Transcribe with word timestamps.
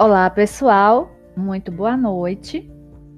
Olá, 0.00 0.30
pessoal. 0.30 1.10
Muito 1.36 1.72
boa 1.72 1.96
noite. 1.96 2.70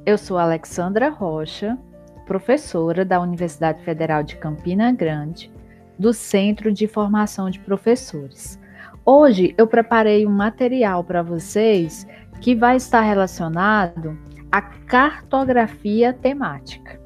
Eu 0.07 0.17
sou 0.17 0.39
Alexandra 0.39 1.11
Rocha, 1.11 1.77
professora 2.25 3.05
da 3.05 3.21
Universidade 3.21 3.85
Federal 3.85 4.23
de 4.23 4.37
Campina 4.37 4.91
Grande, 4.91 5.53
do 5.99 6.15
Centro 6.15 6.73
de 6.73 6.87
Formação 6.87 7.51
de 7.51 7.61
Professores. 7.61 8.59
Hoje 9.05 9.55
eu 9.59 9.67
preparei 9.67 10.27
um 10.27 10.31
material 10.31 11.05
para 11.05 11.23
vocês 11.23 12.07
que 12.41 12.55
vai 12.55 12.77
estar 12.77 13.03
relacionado 13.03 14.19
à 14.51 14.63
cartografia 14.63 16.15
temática. 16.15 16.99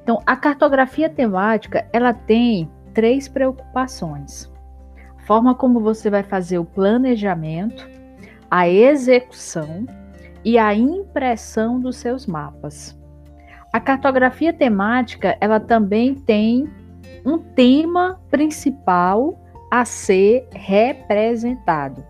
Então, 0.00 0.22
a 0.24 0.36
cartografia 0.36 1.10
temática, 1.10 1.88
ela 1.92 2.14
tem 2.14 2.70
três 2.94 3.26
preocupações. 3.26 4.48
Forma 5.26 5.56
como 5.56 5.80
você 5.80 6.08
vai 6.08 6.22
fazer 6.22 6.60
o 6.60 6.64
planejamento, 6.64 7.96
a 8.50 8.68
execução 8.68 9.86
e 10.44 10.58
a 10.58 10.74
impressão 10.74 11.80
dos 11.80 11.96
seus 11.96 12.26
mapas. 12.26 12.98
A 13.72 13.80
cartografia 13.80 14.52
temática, 14.52 15.36
ela 15.40 15.60
também 15.60 16.14
tem 16.14 16.68
um 17.24 17.38
tema 17.38 18.20
principal 18.30 19.38
a 19.70 19.84
ser 19.84 20.48
representado. 20.54 22.04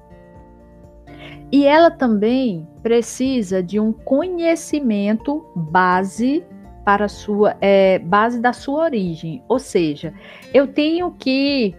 E 1.51 1.67
ela 1.67 1.91
também 1.91 2.69
precisa 2.83 3.63
de 3.63 3.81
um 3.81 3.93
conhecimento 3.93 5.45
base 5.55 6.45
para 6.85 7.09
sua 7.09 7.57
é, 7.61 7.99
base 7.99 8.41
da 8.41 8.53
sua 8.53 8.85
origem, 8.85 9.43
ou 9.49 9.59
seja, 9.59 10.15
eu 10.55 10.69
tenho 10.69 11.11
que 11.11 11.75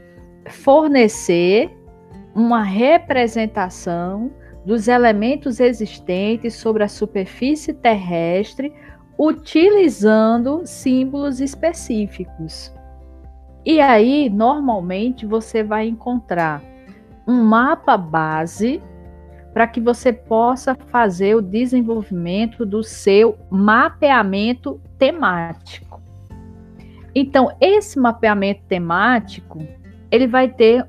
fornecer 0.50 1.72
uma 2.36 2.62
representação 2.62 4.32
dos 4.68 4.90
elementos 4.90 5.62
existentes 5.62 6.56
sobre 6.56 6.84
a 6.84 6.90
superfície 6.90 7.74
terrestre 7.74 8.74
utilizando 9.18 10.64
símbolos 10.66 11.40
específicos. 11.40 12.74
E 13.66 13.80
aí, 13.80 14.30
normalmente, 14.30 15.26
você 15.26 15.64
vai 15.64 15.88
encontrar 15.88 16.62
um 17.26 17.42
mapa 17.44 17.96
base 17.96 18.84
para 19.54 19.68
que 19.68 19.80
você 19.80 20.12
possa 20.12 20.76
fazer 20.76 21.34
o 21.36 21.42
desenvolvimento 21.42 22.66
do 22.66 22.84
seu 22.84 23.38
mapeamento 23.50 24.82
temático. 25.00 26.02
Então, 27.16 27.56
esse 27.62 27.98
mapeamento 27.98 28.64
temático, 28.68 29.66
ele 30.12 30.28
vai 30.28 30.50
ter 30.50 30.86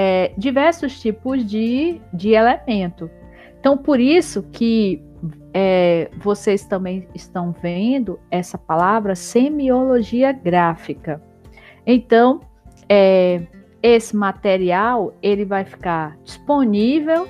é, 0.00 0.32
diversos 0.38 1.00
tipos 1.00 1.44
de, 1.44 2.00
de 2.14 2.30
elemento. 2.30 3.10
Então, 3.58 3.76
por 3.76 3.98
isso 3.98 4.44
que 4.52 5.02
é, 5.52 6.08
vocês 6.18 6.64
também 6.64 7.08
estão 7.16 7.52
vendo 7.60 8.20
essa 8.30 8.56
palavra 8.56 9.16
semiologia 9.16 10.30
gráfica. 10.30 11.20
Então, 11.84 12.38
é, 12.88 13.42
esse 13.82 14.16
material 14.16 15.12
ele 15.20 15.44
vai 15.44 15.64
ficar 15.64 16.16
disponível 16.22 17.26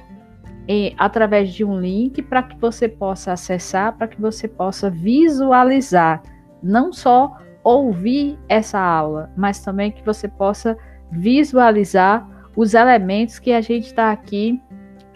em, 0.68 0.94
através 0.98 1.54
de 1.54 1.64
um 1.64 1.80
link 1.80 2.20
para 2.20 2.42
que 2.42 2.60
você 2.60 2.86
possa 2.86 3.32
acessar, 3.32 3.96
para 3.96 4.08
que 4.08 4.20
você 4.20 4.46
possa 4.46 4.90
visualizar, 4.90 6.22
não 6.62 6.92
só 6.92 7.34
ouvir 7.64 8.38
essa 8.46 8.78
aula, 8.78 9.32
mas 9.34 9.58
também 9.64 9.90
que 9.90 10.04
você 10.04 10.28
possa 10.28 10.76
visualizar 11.10 12.36
os 12.58 12.74
elementos 12.74 13.38
que 13.38 13.52
a 13.52 13.60
gente 13.60 13.86
está 13.86 14.10
aqui 14.10 14.60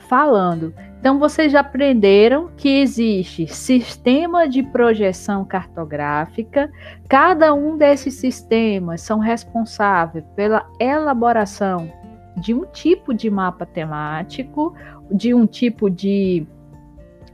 falando. 0.08 0.72
Então, 1.00 1.18
vocês 1.18 1.50
já 1.50 1.58
aprenderam 1.58 2.50
que 2.56 2.68
existe 2.80 3.48
sistema 3.48 4.48
de 4.48 4.62
projeção 4.62 5.44
cartográfica. 5.44 6.70
Cada 7.08 7.52
um 7.52 7.76
desses 7.76 8.14
sistemas 8.14 9.00
são 9.00 9.18
responsáveis 9.18 10.24
pela 10.36 10.64
elaboração 10.78 11.92
de 12.36 12.54
um 12.54 12.64
tipo 12.64 13.12
de 13.12 13.28
mapa 13.28 13.66
temático, 13.66 14.72
de 15.10 15.34
um 15.34 15.44
tipo 15.44 15.90
de 15.90 16.46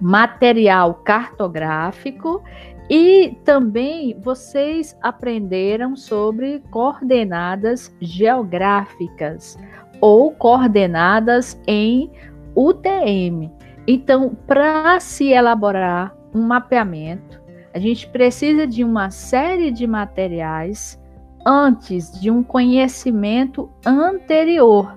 material 0.01 0.95
cartográfico 1.05 2.43
e 2.89 3.37
também 3.45 4.19
vocês 4.19 4.97
aprenderam 5.03 5.95
sobre 5.95 6.63
coordenadas 6.71 7.95
geográficas 8.01 9.59
ou 10.01 10.33
coordenadas 10.33 11.61
em 11.67 12.11
UTM. 12.55 13.51
Então, 13.87 14.37
para 14.47 15.01
se 15.01 15.33
elaborar 15.33 16.15
um 16.35 16.43
mapeamento, 16.43 17.41
a 17.73 17.79
gente 17.79 18.07
precisa 18.09 18.67
de 18.67 18.85
uma 18.85 19.11
série 19.11 19.71
de 19.71 19.87
materiais 19.87 21.01
antes 21.47 22.13
de 22.21 22.31
um 22.31 22.43
conhecimento 22.43 23.71
anterior. 23.87 24.97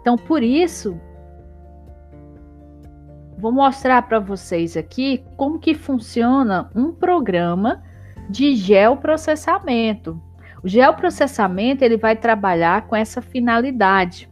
Então, 0.00 0.16
por 0.16 0.42
isso, 0.42 1.00
vou 3.36 3.50
mostrar 3.50 4.02
para 4.02 4.20
vocês 4.20 4.76
aqui 4.76 5.24
como 5.36 5.58
que 5.58 5.74
funciona 5.74 6.70
um 6.74 6.92
programa 6.92 7.82
de 8.28 8.54
geoprocessamento. 8.54 10.20
O 10.62 10.68
geoprocessamento 10.68 11.84
ele 11.84 11.96
vai 11.96 12.14
trabalhar 12.14 12.86
com 12.86 12.94
essa 12.94 13.20
finalidade 13.20 14.29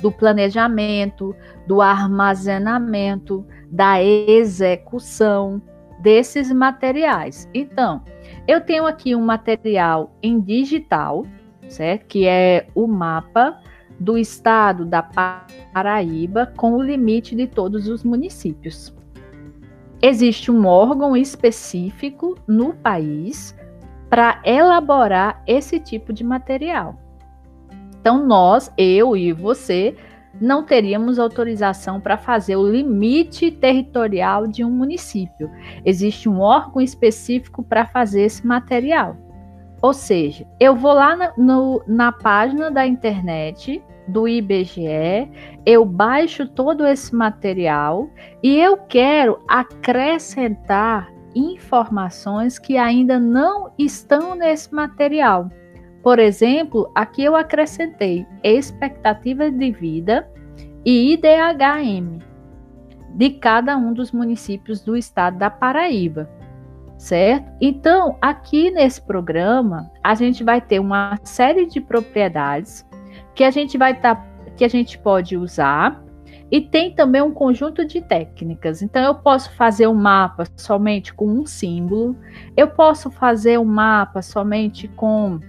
do 0.00 0.12
planejamento, 0.12 1.34
do 1.66 1.80
armazenamento, 1.80 3.44
da 3.70 4.02
execução 4.02 5.60
desses 6.00 6.52
materiais. 6.52 7.48
Então, 7.52 8.02
eu 8.46 8.60
tenho 8.60 8.86
aqui 8.86 9.14
um 9.14 9.24
material 9.24 10.14
em 10.22 10.40
digital, 10.40 11.26
certo? 11.68 12.06
Que 12.06 12.26
é 12.26 12.68
o 12.74 12.86
mapa 12.86 13.60
do 13.98 14.16
estado 14.16 14.84
da 14.84 15.02
Paraíba 15.02 16.52
com 16.56 16.74
o 16.74 16.82
limite 16.82 17.34
de 17.34 17.46
todos 17.46 17.88
os 17.88 18.04
municípios. 18.04 18.94
Existe 20.00 20.50
um 20.50 20.64
órgão 20.66 21.16
específico 21.16 22.36
no 22.46 22.72
país 22.74 23.56
para 24.08 24.40
elaborar 24.44 25.42
esse 25.46 25.80
tipo 25.80 26.12
de 26.12 26.22
material. 26.22 26.96
Então, 28.00 28.26
nós, 28.26 28.72
eu 28.76 29.16
e 29.16 29.32
você, 29.32 29.96
não 30.40 30.62
teríamos 30.62 31.18
autorização 31.18 32.00
para 32.00 32.16
fazer 32.16 32.56
o 32.56 32.68
limite 32.68 33.50
territorial 33.50 34.46
de 34.46 34.64
um 34.64 34.70
município. 34.70 35.50
Existe 35.84 36.28
um 36.28 36.40
órgão 36.40 36.80
específico 36.80 37.62
para 37.62 37.86
fazer 37.86 38.22
esse 38.22 38.46
material. 38.46 39.16
Ou 39.80 39.92
seja, 39.92 40.46
eu 40.58 40.74
vou 40.74 40.92
lá 40.92 41.16
na, 41.16 41.32
no, 41.36 41.82
na 41.86 42.10
página 42.10 42.70
da 42.70 42.86
internet 42.86 43.82
do 44.08 44.26
IBGE, 44.26 45.30
eu 45.64 45.84
baixo 45.84 46.48
todo 46.48 46.86
esse 46.86 47.14
material 47.14 48.08
e 48.42 48.58
eu 48.58 48.76
quero 48.76 49.38
acrescentar 49.46 51.12
informações 51.34 52.58
que 52.58 52.76
ainda 52.76 53.20
não 53.20 53.70
estão 53.78 54.34
nesse 54.34 54.74
material. 54.74 55.50
Por 56.02 56.18
exemplo, 56.18 56.90
aqui 56.94 57.24
eu 57.24 57.34
acrescentei 57.34 58.26
expectativa 58.42 59.50
de 59.50 59.70
vida 59.72 60.28
e 60.84 61.12
IDHM 61.12 62.18
de 63.14 63.30
cada 63.30 63.76
um 63.76 63.92
dos 63.92 64.12
municípios 64.12 64.80
do 64.80 64.96
estado 64.96 65.38
da 65.38 65.50
Paraíba, 65.50 66.30
certo? 66.96 67.50
Então, 67.60 68.16
aqui 68.20 68.70
nesse 68.70 69.02
programa, 69.02 69.90
a 70.02 70.14
gente 70.14 70.44
vai 70.44 70.60
ter 70.60 70.78
uma 70.78 71.18
série 71.24 71.66
de 71.66 71.80
propriedades 71.80 72.86
que 73.34 73.42
a 73.42 73.50
gente 73.50 73.76
vai 73.76 73.98
tá, 73.98 74.24
que 74.56 74.64
a 74.64 74.68
gente 74.68 74.98
pode 74.98 75.36
usar 75.36 76.04
e 76.50 76.60
tem 76.60 76.94
também 76.94 77.20
um 77.20 77.32
conjunto 77.32 77.84
de 77.84 78.00
técnicas. 78.00 78.82
Então, 78.82 79.02
eu 79.02 79.14
posso 79.16 79.52
fazer 79.54 79.86
um 79.86 79.94
mapa 79.94 80.44
somente 80.56 81.12
com 81.12 81.26
um 81.26 81.44
símbolo, 81.44 82.16
eu 82.56 82.68
posso 82.68 83.10
fazer 83.10 83.58
um 83.58 83.64
mapa 83.64 84.22
somente 84.22 84.86
com 84.88 85.40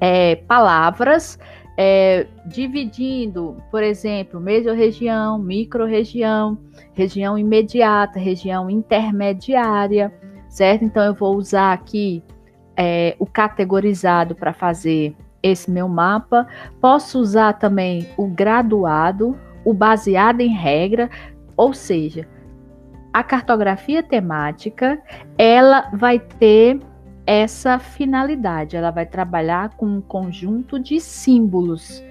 é, 0.00 0.36
palavras, 0.36 1.38
é, 1.76 2.26
dividindo, 2.46 3.56
por 3.70 3.82
exemplo, 3.82 4.40
mesorregião, 4.40 5.38
microrregião, 5.38 6.58
região 6.94 7.36
imediata, 7.36 8.18
região 8.18 8.70
intermediária, 8.70 10.12
certo? 10.48 10.84
Então 10.84 11.04
eu 11.04 11.14
vou 11.14 11.36
usar 11.36 11.72
aqui 11.72 12.22
é, 12.76 13.14
o 13.18 13.26
categorizado 13.26 14.34
para 14.34 14.52
fazer 14.52 15.14
esse 15.42 15.70
meu 15.70 15.88
mapa. 15.88 16.46
Posso 16.80 17.18
usar 17.18 17.54
também 17.54 18.08
o 18.16 18.26
graduado, 18.26 19.38
o 19.64 19.74
baseado 19.74 20.40
em 20.40 20.54
regra, 20.54 21.10
ou 21.56 21.74
seja, 21.74 22.26
a 23.12 23.22
cartografia 23.22 24.02
temática, 24.02 25.00
ela 25.38 25.90
vai 25.92 26.18
ter 26.18 26.80
essa 27.26 27.78
finalidade. 27.78 28.76
Ela 28.76 28.90
vai 28.90 29.04
trabalhar 29.04 29.70
com 29.76 29.86
um 29.86 30.00
conjunto 30.00 30.78
de 30.78 31.00
símbolos. 31.00 32.02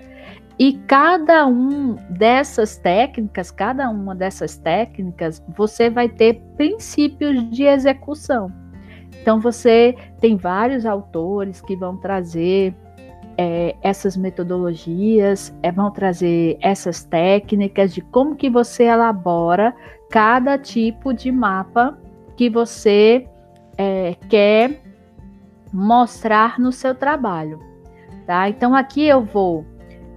E 0.57 0.73
cada 0.87 1.45
um 1.45 1.95
dessas 2.09 2.77
técnicas, 2.77 3.51
cada 3.51 3.89
uma 3.89 4.15
dessas 4.15 4.57
técnicas, 4.57 5.43
você 5.55 5.89
vai 5.89 6.07
ter 6.07 6.41
princípios 6.55 7.49
de 7.49 7.63
execução. 7.63 8.51
Então 9.21 9.39
você 9.39 9.95
tem 10.19 10.37
vários 10.37 10.85
autores 10.85 11.61
que 11.61 11.75
vão 11.75 11.97
trazer 11.97 12.73
é, 13.37 13.75
essas 13.81 14.15
metodologias, 14.15 15.53
é, 15.61 15.71
vão 15.71 15.91
trazer 15.91 16.57
essas 16.61 17.03
técnicas 17.03 17.93
de 17.93 18.01
como 18.01 18.35
que 18.35 18.49
você 18.49 18.83
elabora 18.83 19.75
cada 20.09 20.57
tipo 20.57 21.13
de 21.13 21.31
mapa 21.31 21.97
que 22.37 22.49
você 22.49 23.27
é, 23.77 24.15
quer 24.29 24.84
mostrar 25.75 26.57
no 26.57 26.71
seu 26.71 26.95
trabalho, 26.95 27.59
tá? 28.25 28.47
Então 28.47 28.73
aqui 28.73 29.05
eu 29.05 29.23
vou 29.23 29.65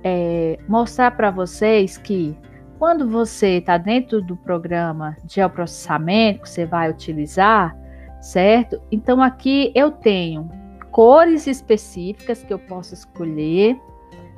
é, 0.05 0.57
mostrar 0.69 1.11
para 1.11 1.33
vocês 1.33 1.99
que 1.99 2.39
quando 2.79 3.09
você 3.09 3.59
está 3.59 3.77
dentro 3.77 4.23
do 4.23 4.37
programa 4.37 5.17
de 5.25 5.35
geoprocessamento 5.35 6.43
que 6.43 6.49
você 6.49 6.65
vai 6.65 6.89
utilizar, 6.89 7.77
certo? 8.21 8.81
Então 8.93 9.21
aqui 9.21 9.73
eu 9.75 9.91
tenho 9.91 10.49
cores 10.93 11.49
específicas 11.49 12.45
que 12.45 12.53
eu 12.53 12.59
posso 12.61 12.95
escolher, 12.95 13.77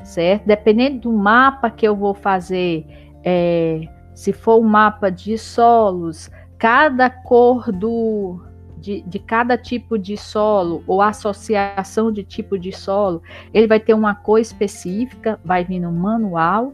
certo? 0.03 0.47
Dependendo 0.47 1.01
do 1.01 1.13
mapa 1.13 1.69
que 1.69 1.87
eu 1.87 1.95
vou 1.95 2.15
fazer, 2.15 2.87
é, 3.23 3.83
se 4.15 4.33
for 4.33 4.59
um 4.59 4.67
mapa 4.67 5.11
de 5.11 5.37
solos, 5.37 6.31
cada 6.57 7.11
cor 7.11 7.71
do 7.71 8.41
de, 8.81 9.03
de, 9.03 9.19
cada 9.19 9.59
tipo 9.59 9.99
de 9.99 10.17
solo 10.17 10.82
ou 10.87 11.03
associação 11.03 12.11
de 12.11 12.25
tipo 12.25 12.59
de 12.59 12.73
solo, 12.73 13.23
ele 13.53 13.67
vai 13.67 13.79
ter 13.79 13.94
uma 13.94 14.15
cor 14.15 14.38
específica, 14.38 15.38
vai 15.44 15.65
vir 15.65 15.81
no 15.81 15.93
manual 15.93 16.73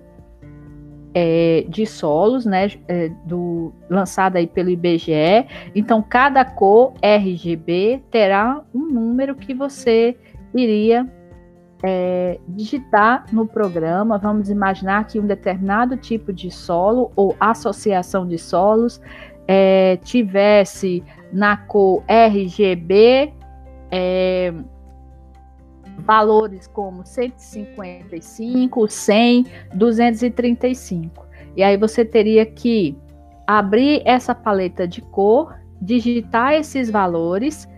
é, 1.19 1.65
de 1.69 1.87
solos, 1.87 2.45
né, 2.45 2.71
é, 2.87 3.09
do, 3.25 3.73
lançado 3.89 4.37
aí 4.37 4.47
pelo 4.47 4.69
IBGE. 4.69 5.47
Então, 5.75 6.03
cada 6.03 6.45
cor 6.45 6.93
RGB 7.01 8.03
terá 8.11 8.63
um 8.75 8.87
número 8.87 9.35
que 9.35 9.55
você 9.55 10.15
iria 10.55 11.11
é, 11.83 12.39
digitar 12.49 13.25
no 13.33 13.47
programa. 13.47 14.19
Vamos 14.19 14.51
imaginar 14.51 15.07
que 15.07 15.19
um 15.19 15.27
determinado 15.27 15.97
tipo 15.97 16.33
de 16.33 16.51
solo 16.51 17.11
ou 17.17 17.35
associação 17.41 18.27
de 18.27 18.37
solos 18.39 19.01
é, 19.49 19.97
tivesse 19.99 21.03
na 21.33 21.57
cor 21.57 22.03
RGB 22.09 23.33
é, 23.91 24.53
valores 25.99 26.67
como 26.67 27.05
155, 27.05 28.89
100, 28.89 29.47
235. 29.75 31.27
E 31.57 31.63
aí 31.63 31.77
você 31.77 32.05
teria 32.05 32.45
que 32.45 32.97
abrir 33.47 34.03
essa 34.05 34.35
paleta 34.35 34.87
de 34.87 35.01
cor, 35.01 35.55
digitar 35.81 36.55
esses 36.55 36.91
valores, 36.91 37.69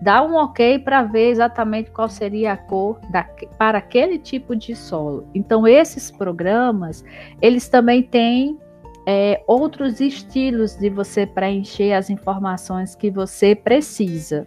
dar 0.00 0.22
um 0.22 0.36
OK 0.36 0.78
para 0.78 1.02
ver 1.02 1.30
exatamente 1.30 1.90
qual 1.90 2.08
seria 2.08 2.52
a 2.52 2.56
cor 2.56 3.00
da, 3.10 3.24
para 3.58 3.78
aquele 3.78 4.18
tipo 4.18 4.54
de 4.54 4.74
solo. 4.74 5.26
Então 5.34 5.66
esses 5.66 6.10
programas, 6.10 7.04
eles 7.42 7.68
também 7.68 8.02
têm 8.02 8.58
é, 9.10 9.42
outros 9.46 10.02
estilos 10.02 10.76
de 10.76 10.90
você 10.90 11.26
preencher 11.26 11.94
as 11.94 12.10
informações 12.10 12.94
que 12.94 13.10
você 13.10 13.54
precisa, 13.54 14.46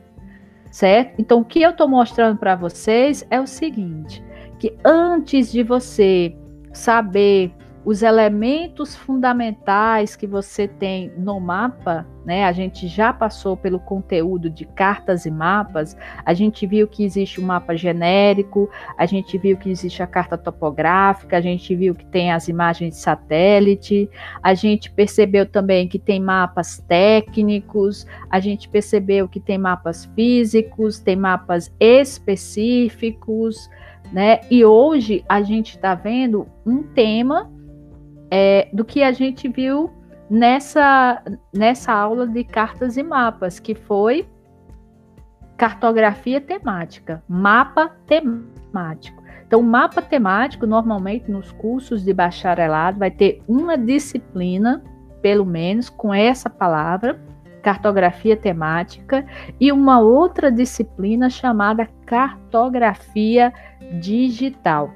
certo? 0.69 1.15
Então, 1.17 1.39
o 1.39 1.43
que 1.43 1.63
eu 1.63 1.71
estou 1.71 1.87
mostrando 1.87 2.37
para 2.37 2.55
vocês 2.55 3.25
é 3.31 3.41
o 3.41 3.47
seguinte: 3.47 4.23
que 4.59 4.77
antes 4.85 5.51
de 5.51 5.63
você 5.63 6.37
saber 6.71 7.51
os 7.83 8.03
elementos 8.03 8.95
fundamentais 8.95 10.15
que 10.15 10.27
você 10.27 10.67
tem 10.67 11.11
no 11.17 11.39
mapa, 11.39 12.05
né? 12.23 12.45
A 12.45 12.51
gente 12.51 12.87
já 12.87 13.11
passou 13.11 13.57
pelo 13.57 13.79
conteúdo 13.79 14.51
de 14.51 14.65
cartas 14.65 15.25
e 15.25 15.31
mapas, 15.31 15.97
a 16.23 16.33
gente 16.33 16.67
viu 16.67 16.87
que 16.87 17.03
existe 17.03 17.41
um 17.41 17.45
mapa 17.45 17.75
genérico, 17.75 18.69
a 18.95 19.07
gente 19.07 19.35
viu 19.37 19.57
que 19.57 19.69
existe 19.71 20.03
a 20.03 20.07
carta 20.07 20.37
topográfica, 20.37 21.37
a 21.37 21.41
gente 21.41 21.75
viu 21.75 21.95
que 21.95 22.05
tem 22.05 22.31
as 22.31 22.47
imagens 22.47 22.93
de 22.95 22.99
satélite, 22.99 24.07
a 24.43 24.53
gente 24.53 24.91
percebeu 24.91 25.47
também 25.47 25.87
que 25.87 25.97
tem 25.97 26.19
mapas 26.19 26.77
técnicos, 26.87 28.05
a 28.29 28.39
gente 28.39 28.69
percebeu 28.69 29.27
que 29.27 29.39
tem 29.39 29.57
mapas 29.57 30.05
físicos, 30.13 30.99
tem 30.99 31.15
mapas 31.15 31.73
específicos, 31.79 33.67
né? 34.11 34.41
E 34.51 34.63
hoje 34.63 35.25
a 35.27 35.41
gente 35.41 35.77
está 35.77 35.95
vendo 35.95 36.47
um 36.63 36.83
tema 36.83 37.49
é, 38.31 38.69
do 38.71 38.85
que 38.85 39.03
a 39.03 39.11
gente 39.11 39.49
viu 39.49 39.91
nessa, 40.29 41.21
nessa 41.53 41.91
aula 41.91 42.25
de 42.25 42.45
cartas 42.45 42.95
e 42.95 43.03
mapas, 43.03 43.59
que 43.59 43.75
foi 43.75 44.25
cartografia 45.57 46.39
temática, 46.39 47.21
mapa 47.27 47.91
temático. 48.07 49.21
Então, 49.45 49.61
mapa 49.61 50.01
temático, 50.01 50.65
normalmente 50.65 51.29
nos 51.29 51.51
cursos 51.51 52.05
de 52.05 52.13
bacharelado, 52.13 52.97
vai 52.97 53.11
ter 53.11 53.43
uma 53.45 53.77
disciplina, 53.77 54.81
pelo 55.21 55.45
menos, 55.45 55.89
com 55.89 56.13
essa 56.13 56.49
palavra, 56.49 57.19
cartografia 57.61 58.37
temática, 58.37 59.25
e 59.59 59.71
uma 59.71 59.99
outra 59.99 60.49
disciplina 60.49 61.29
chamada 61.29 61.87
cartografia 62.05 63.53
digital 63.99 64.93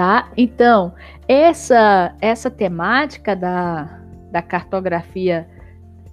tá? 0.00 0.30
Então, 0.34 0.94
essa, 1.28 2.14
essa 2.22 2.50
temática 2.50 3.36
da, 3.36 4.00
da 4.32 4.40
cartografia 4.40 5.46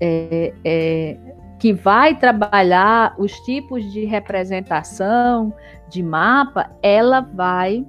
é, 0.01 0.53
é, 0.65 1.17
que 1.57 1.71
vai 1.71 2.13
trabalhar 2.13 3.15
os 3.17 3.31
tipos 3.45 3.89
de 3.93 4.03
representação 4.03 5.53
de 5.87 6.03
mapa, 6.03 6.69
ela 6.83 7.21
vai 7.21 7.85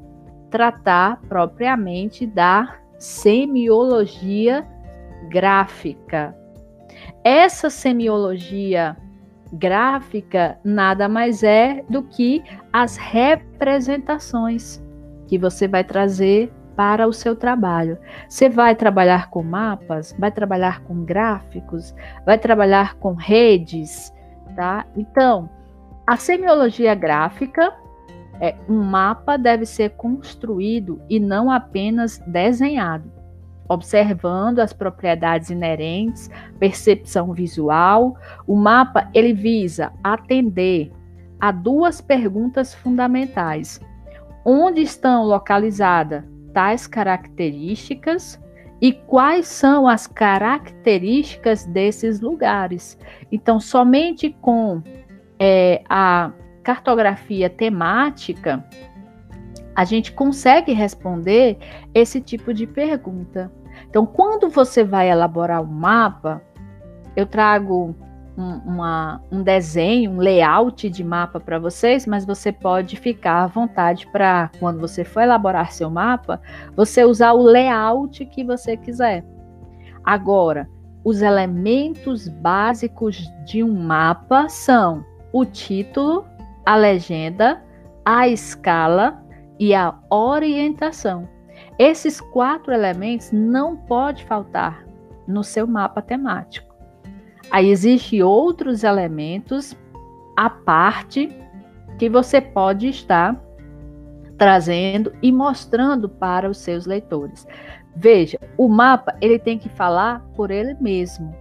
tratar 0.50 1.20
propriamente 1.28 2.24
da 2.28 2.76
semiologia 2.96 4.64
gráfica. 5.28 6.32
Essa 7.24 7.68
semiologia 7.68 8.96
gráfica 9.52 10.60
nada 10.62 11.08
mais 11.08 11.42
é 11.42 11.84
do 11.90 12.04
que 12.04 12.44
as 12.72 12.96
representações 12.96 14.80
que 15.28 15.38
você 15.38 15.68
vai 15.68 15.84
trazer 15.84 16.52
para 16.74 17.06
o 17.06 17.12
seu 17.12 17.36
trabalho. 17.36 17.98
Você 18.28 18.48
vai 18.48 18.74
trabalhar 18.74 19.30
com 19.30 19.42
mapas, 19.42 20.14
vai 20.18 20.30
trabalhar 20.30 20.82
com 20.82 21.04
gráficos, 21.04 21.94
vai 22.24 22.38
trabalhar 22.38 22.94
com 22.94 23.14
redes, 23.14 24.12
tá? 24.56 24.86
Então, 24.96 25.50
a 26.06 26.16
semiologia 26.16 26.94
gráfica 26.94 27.72
é 28.40 28.54
um 28.68 28.80
mapa 28.80 29.36
deve 29.36 29.66
ser 29.66 29.90
construído 29.90 31.02
e 31.10 31.18
não 31.18 31.50
apenas 31.50 32.18
desenhado, 32.26 33.10
observando 33.68 34.60
as 34.60 34.72
propriedades 34.72 35.50
inerentes, 35.50 36.30
percepção 36.58 37.32
visual. 37.32 38.16
O 38.46 38.54
mapa 38.54 39.10
ele 39.12 39.32
visa 39.32 39.92
atender 40.02 40.92
a 41.40 41.50
duas 41.50 42.00
perguntas 42.00 42.72
fundamentais: 42.72 43.80
onde 44.50 44.80
estão 44.80 45.24
localizadas 45.24 46.24
tais 46.54 46.86
características 46.86 48.40
e 48.80 48.94
quais 48.94 49.46
são 49.46 49.86
as 49.86 50.06
características 50.06 51.66
desses 51.66 52.22
lugares. 52.22 52.98
Então, 53.30 53.60
somente 53.60 54.34
com 54.40 54.82
é, 55.38 55.82
a 55.86 56.32
cartografia 56.62 57.50
temática, 57.50 58.64
a 59.76 59.84
gente 59.84 60.12
consegue 60.12 60.72
responder 60.72 61.58
esse 61.92 62.18
tipo 62.18 62.54
de 62.54 62.66
pergunta. 62.66 63.52
Então, 63.90 64.06
quando 64.06 64.48
você 64.48 64.82
vai 64.82 65.10
elaborar 65.10 65.60
um 65.60 65.66
mapa, 65.66 66.42
eu 67.14 67.26
trago 67.26 67.94
um, 68.38 68.58
uma, 68.58 69.20
um 69.32 69.42
desenho, 69.42 70.12
um 70.12 70.18
layout 70.18 70.88
de 70.88 71.02
mapa 71.02 71.40
para 71.40 71.58
vocês, 71.58 72.06
mas 72.06 72.24
você 72.24 72.52
pode 72.52 72.96
ficar 72.96 73.42
à 73.42 73.46
vontade 73.48 74.06
para, 74.06 74.48
quando 74.60 74.78
você 74.78 75.02
for 75.02 75.22
elaborar 75.22 75.72
seu 75.72 75.90
mapa, 75.90 76.40
você 76.76 77.04
usar 77.04 77.32
o 77.32 77.42
layout 77.42 78.24
que 78.26 78.44
você 78.44 78.76
quiser. 78.76 79.24
Agora, 80.04 80.68
os 81.04 81.20
elementos 81.20 82.28
básicos 82.28 83.28
de 83.44 83.64
um 83.64 83.74
mapa 83.82 84.48
são 84.48 85.04
o 85.32 85.44
título, 85.44 86.24
a 86.64 86.76
legenda, 86.76 87.62
a 88.04 88.28
escala 88.28 89.20
e 89.58 89.74
a 89.74 89.94
orientação. 90.08 91.28
Esses 91.76 92.20
quatro 92.20 92.72
elementos 92.72 93.32
não 93.32 93.76
pode 93.76 94.24
faltar 94.26 94.84
no 95.26 95.42
seu 95.42 95.66
mapa 95.66 96.00
temático. 96.00 96.67
Aí 97.50 97.70
existem 97.70 98.22
outros 98.22 98.84
elementos 98.84 99.76
à 100.36 100.50
parte 100.50 101.32
que 101.98 102.08
você 102.08 102.40
pode 102.40 102.88
estar 102.88 103.40
trazendo 104.36 105.12
e 105.20 105.32
mostrando 105.32 106.08
para 106.08 106.48
os 106.48 106.58
seus 106.58 106.86
leitores. 106.86 107.46
Veja, 107.96 108.38
o 108.56 108.68
mapa 108.68 109.16
ele 109.20 109.38
tem 109.38 109.58
que 109.58 109.68
falar 109.68 110.20
por 110.36 110.50
ele 110.50 110.74
mesmo. 110.80 111.34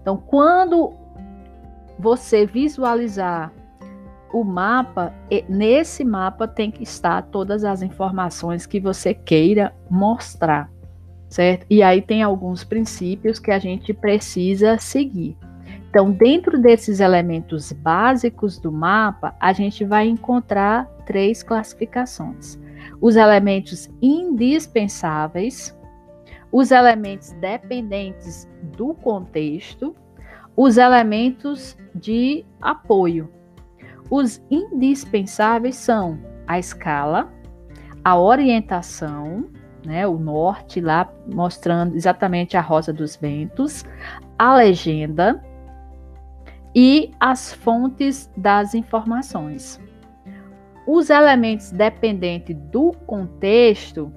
Então, 0.00 0.18
quando 0.18 0.92
você 1.98 2.44
visualizar 2.44 3.50
o 4.34 4.44
mapa, 4.44 5.14
nesse 5.48 6.04
mapa 6.04 6.46
tem 6.48 6.70
que 6.70 6.82
estar 6.82 7.22
todas 7.22 7.64
as 7.64 7.82
informações 7.82 8.66
que 8.66 8.80
você 8.80 9.14
queira 9.14 9.72
mostrar, 9.88 10.68
certo? 11.34 11.66
E 11.68 11.82
aí 11.82 12.00
tem 12.00 12.22
alguns 12.22 12.62
princípios 12.62 13.40
que 13.40 13.50
a 13.50 13.58
gente 13.58 13.92
precisa 13.92 14.78
seguir. 14.78 15.36
Então, 15.90 16.12
dentro 16.12 16.56
desses 16.60 17.00
elementos 17.00 17.72
básicos 17.72 18.56
do 18.56 18.70
mapa, 18.70 19.34
a 19.40 19.52
gente 19.52 19.84
vai 19.84 20.06
encontrar 20.06 20.86
três 21.04 21.42
classificações: 21.42 22.56
os 23.00 23.16
elementos 23.16 23.90
indispensáveis, 24.00 25.76
os 26.52 26.70
elementos 26.70 27.32
dependentes 27.32 28.48
do 28.76 28.94
contexto, 28.94 29.92
os 30.56 30.78
elementos 30.78 31.76
de 31.92 32.44
apoio. 32.62 33.28
Os 34.08 34.40
indispensáveis 34.48 35.74
são 35.74 36.16
a 36.46 36.60
escala, 36.60 37.32
a 38.04 38.16
orientação, 38.16 39.46
né, 39.84 40.06
o 40.06 40.18
norte 40.18 40.80
lá 40.80 41.10
mostrando 41.26 41.94
exatamente 41.94 42.56
a 42.56 42.60
rosa 42.60 42.92
dos 42.92 43.16
ventos, 43.16 43.84
a 44.38 44.54
legenda 44.54 45.42
e 46.74 47.10
as 47.20 47.52
fontes 47.52 48.30
das 48.36 48.74
informações. 48.74 49.80
Os 50.86 51.08
elementos 51.08 51.70
dependentes 51.70 52.56
do 52.56 52.92
contexto, 53.06 54.12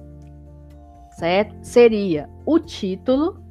certo? 1.12 1.56
Seria 1.62 2.28
o 2.44 2.58
título, 2.58 3.42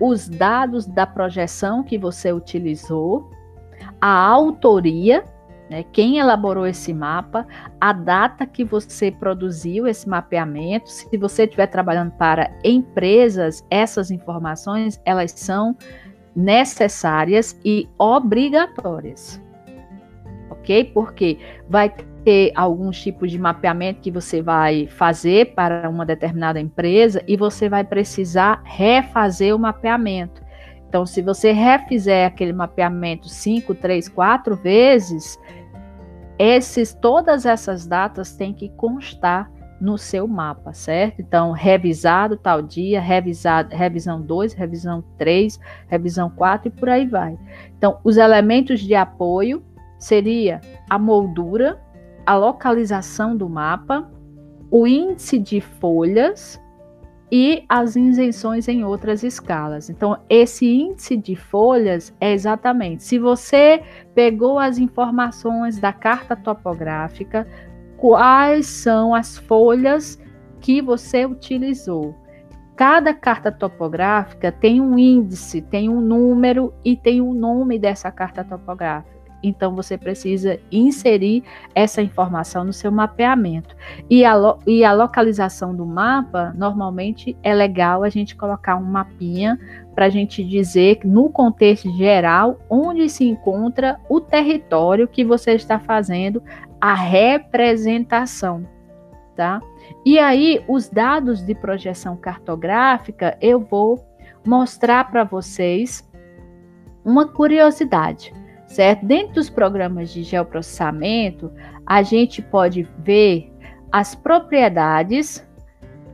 os 0.00 0.28
dados 0.28 0.86
da 0.86 1.06
projeção 1.06 1.82
que 1.82 1.96
você 1.96 2.32
utilizou, 2.32 3.30
a 4.00 4.08
autoria, 4.08 5.24
né, 5.72 5.86
quem 5.90 6.18
elaborou 6.18 6.66
esse 6.66 6.92
mapa, 6.92 7.46
a 7.80 7.94
data 7.94 8.44
que 8.44 8.62
você 8.62 9.10
produziu 9.10 9.86
esse 9.86 10.06
mapeamento. 10.06 10.90
Se 10.90 11.16
você 11.16 11.44
estiver 11.44 11.66
trabalhando 11.66 12.10
para 12.12 12.52
empresas, 12.62 13.64
essas 13.70 14.10
informações 14.10 15.00
elas 15.06 15.30
são 15.30 15.74
necessárias 16.36 17.58
e 17.64 17.88
obrigatórias. 17.98 19.40
Ok? 20.50 20.90
Porque 20.92 21.38
vai 21.70 21.88
ter 22.22 22.52
alguns 22.54 23.00
tipos 23.00 23.30
de 23.30 23.38
mapeamento 23.38 24.02
que 24.02 24.10
você 24.10 24.42
vai 24.42 24.86
fazer 24.86 25.54
para 25.54 25.88
uma 25.88 26.04
determinada 26.04 26.60
empresa 26.60 27.24
e 27.26 27.34
você 27.34 27.66
vai 27.66 27.82
precisar 27.82 28.60
refazer 28.62 29.56
o 29.56 29.58
mapeamento. 29.58 30.42
Então, 30.86 31.06
se 31.06 31.22
você 31.22 31.52
refizer 31.52 32.26
aquele 32.26 32.52
mapeamento 32.52 33.26
cinco, 33.26 33.74
três, 33.74 34.10
quatro 34.10 34.54
vezes, 34.54 35.40
esses, 36.42 36.92
todas 36.92 37.46
essas 37.46 37.86
datas 37.86 38.34
têm 38.34 38.52
que 38.52 38.68
constar 38.70 39.48
no 39.80 39.96
seu 39.98 40.26
mapa, 40.28 40.72
certo? 40.72 41.20
Então, 41.20 41.50
revisado 41.50 42.36
tal 42.36 42.62
dia, 42.62 43.00
revisado, 43.00 43.74
revisão 43.74 44.20
2, 44.20 44.52
revisão 44.52 45.02
3, 45.18 45.58
revisão 45.88 46.30
4 46.30 46.68
e 46.68 46.70
por 46.70 46.88
aí 46.88 47.06
vai. 47.06 47.36
Então, 47.76 47.98
os 48.04 48.16
elementos 48.16 48.80
de 48.80 48.94
apoio 48.94 49.62
seria 49.98 50.60
a 50.88 50.98
moldura, 50.98 51.80
a 52.24 52.36
localização 52.36 53.36
do 53.36 53.48
mapa, 53.48 54.08
o 54.70 54.86
índice 54.86 55.38
de 55.38 55.60
folhas 55.60 56.61
e 57.34 57.64
as 57.66 57.96
isenções 57.96 58.68
em 58.68 58.84
outras 58.84 59.22
escalas. 59.22 59.88
Então, 59.88 60.18
esse 60.28 60.66
índice 60.66 61.16
de 61.16 61.34
folhas 61.34 62.14
é 62.20 62.34
exatamente 62.34 63.02
se 63.02 63.18
você 63.18 63.82
pegou 64.14 64.58
as 64.58 64.76
informações 64.76 65.78
da 65.78 65.94
carta 65.94 66.36
topográfica, 66.36 67.48
quais 67.96 68.66
são 68.66 69.14
as 69.14 69.38
folhas 69.38 70.20
que 70.60 70.82
você 70.82 71.24
utilizou. 71.24 72.14
Cada 72.76 73.14
carta 73.14 73.50
topográfica 73.50 74.52
tem 74.52 74.78
um 74.82 74.98
índice, 74.98 75.62
tem 75.62 75.88
um 75.88 76.02
número 76.02 76.74
e 76.84 76.94
tem 76.94 77.22
o 77.22 77.30
um 77.30 77.34
nome 77.34 77.78
dessa 77.78 78.10
carta 78.10 78.44
topográfica. 78.44 79.21
Então 79.42 79.74
você 79.74 79.98
precisa 79.98 80.58
inserir 80.70 81.42
essa 81.74 82.00
informação 82.00 82.64
no 82.64 82.72
seu 82.72 82.92
mapeamento. 82.92 83.74
E 84.08 84.24
a, 84.24 84.34
e 84.66 84.84
a 84.84 84.92
localização 84.92 85.74
do 85.74 85.84
mapa, 85.84 86.54
normalmente 86.56 87.36
é 87.42 87.54
legal 87.54 88.02
a 88.02 88.08
gente 88.08 88.36
colocar 88.36 88.76
um 88.76 88.84
mapinha 88.84 89.58
para 89.94 90.06
a 90.06 90.10
gente 90.10 90.42
dizer, 90.42 91.00
no 91.04 91.28
contexto 91.28 91.90
geral, 91.96 92.58
onde 92.68 93.08
se 93.08 93.24
encontra 93.24 94.00
o 94.08 94.20
território 94.20 95.06
que 95.06 95.24
você 95.24 95.52
está 95.52 95.78
fazendo 95.78 96.42
a 96.80 96.94
representação, 96.94 98.66
tá? 99.36 99.60
E 100.04 100.18
aí, 100.18 100.64
os 100.66 100.88
dados 100.88 101.44
de 101.44 101.54
projeção 101.54 102.16
cartográfica, 102.16 103.36
eu 103.40 103.60
vou 103.60 104.04
mostrar 104.44 105.10
para 105.10 105.24
vocês 105.24 106.08
uma 107.04 107.28
curiosidade, 107.28 108.32
certo? 108.72 109.06
Dentro 109.06 109.34
dos 109.34 109.50
programas 109.50 110.12
de 110.12 110.22
geoprocessamento, 110.22 111.52
a 111.86 112.02
gente 112.02 112.40
pode 112.42 112.88
ver 112.98 113.52
as 113.90 114.14
propriedades 114.14 115.46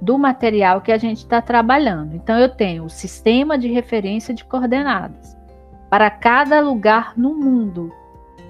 do 0.00 0.18
material 0.18 0.80
que 0.80 0.92
a 0.92 0.98
gente 0.98 1.18
está 1.18 1.40
trabalhando. 1.40 2.14
Então, 2.14 2.38
eu 2.38 2.48
tenho 2.48 2.84
o 2.84 2.90
sistema 2.90 3.58
de 3.58 3.68
referência 3.68 4.34
de 4.34 4.44
coordenadas 4.44 5.36
para 5.88 6.10
cada 6.10 6.60
lugar 6.60 7.14
no 7.16 7.34
mundo 7.34 7.92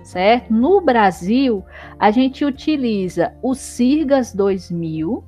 certo? 0.08 0.52
No 0.52 0.80
Brasil, 0.80 1.62
a 1.98 2.10
gente 2.10 2.42
utiliza 2.42 3.34
o 3.42 3.54
SIRGAS 3.54 4.34
2000 4.34 5.22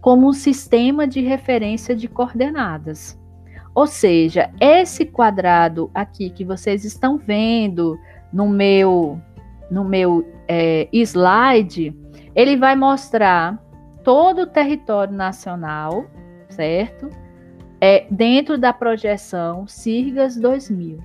como 0.00 0.28
um 0.28 0.32
sistema 0.32 1.06
de 1.06 1.20
referência 1.20 1.94
de 1.94 2.08
coordenadas. 2.08 3.18
Ou 3.74 3.86
seja, 3.86 4.50
esse 4.60 5.04
quadrado 5.04 5.90
aqui 5.92 6.30
que 6.30 6.44
vocês 6.44 6.84
estão 6.84 7.18
vendo 7.18 7.98
no 8.32 8.48
meu, 8.48 9.20
no 9.70 9.84
meu 9.84 10.24
é, 10.46 10.88
slide, 10.92 11.96
ele 12.34 12.56
vai 12.56 12.76
mostrar 12.76 13.58
todo 14.04 14.42
o 14.42 14.46
território 14.46 15.12
nacional, 15.12 16.06
certo? 16.48 17.10
É, 17.80 18.06
dentro 18.10 18.56
da 18.56 18.72
projeção 18.72 19.66
SIRGAS 19.66 20.36
2000. 20.36 20.98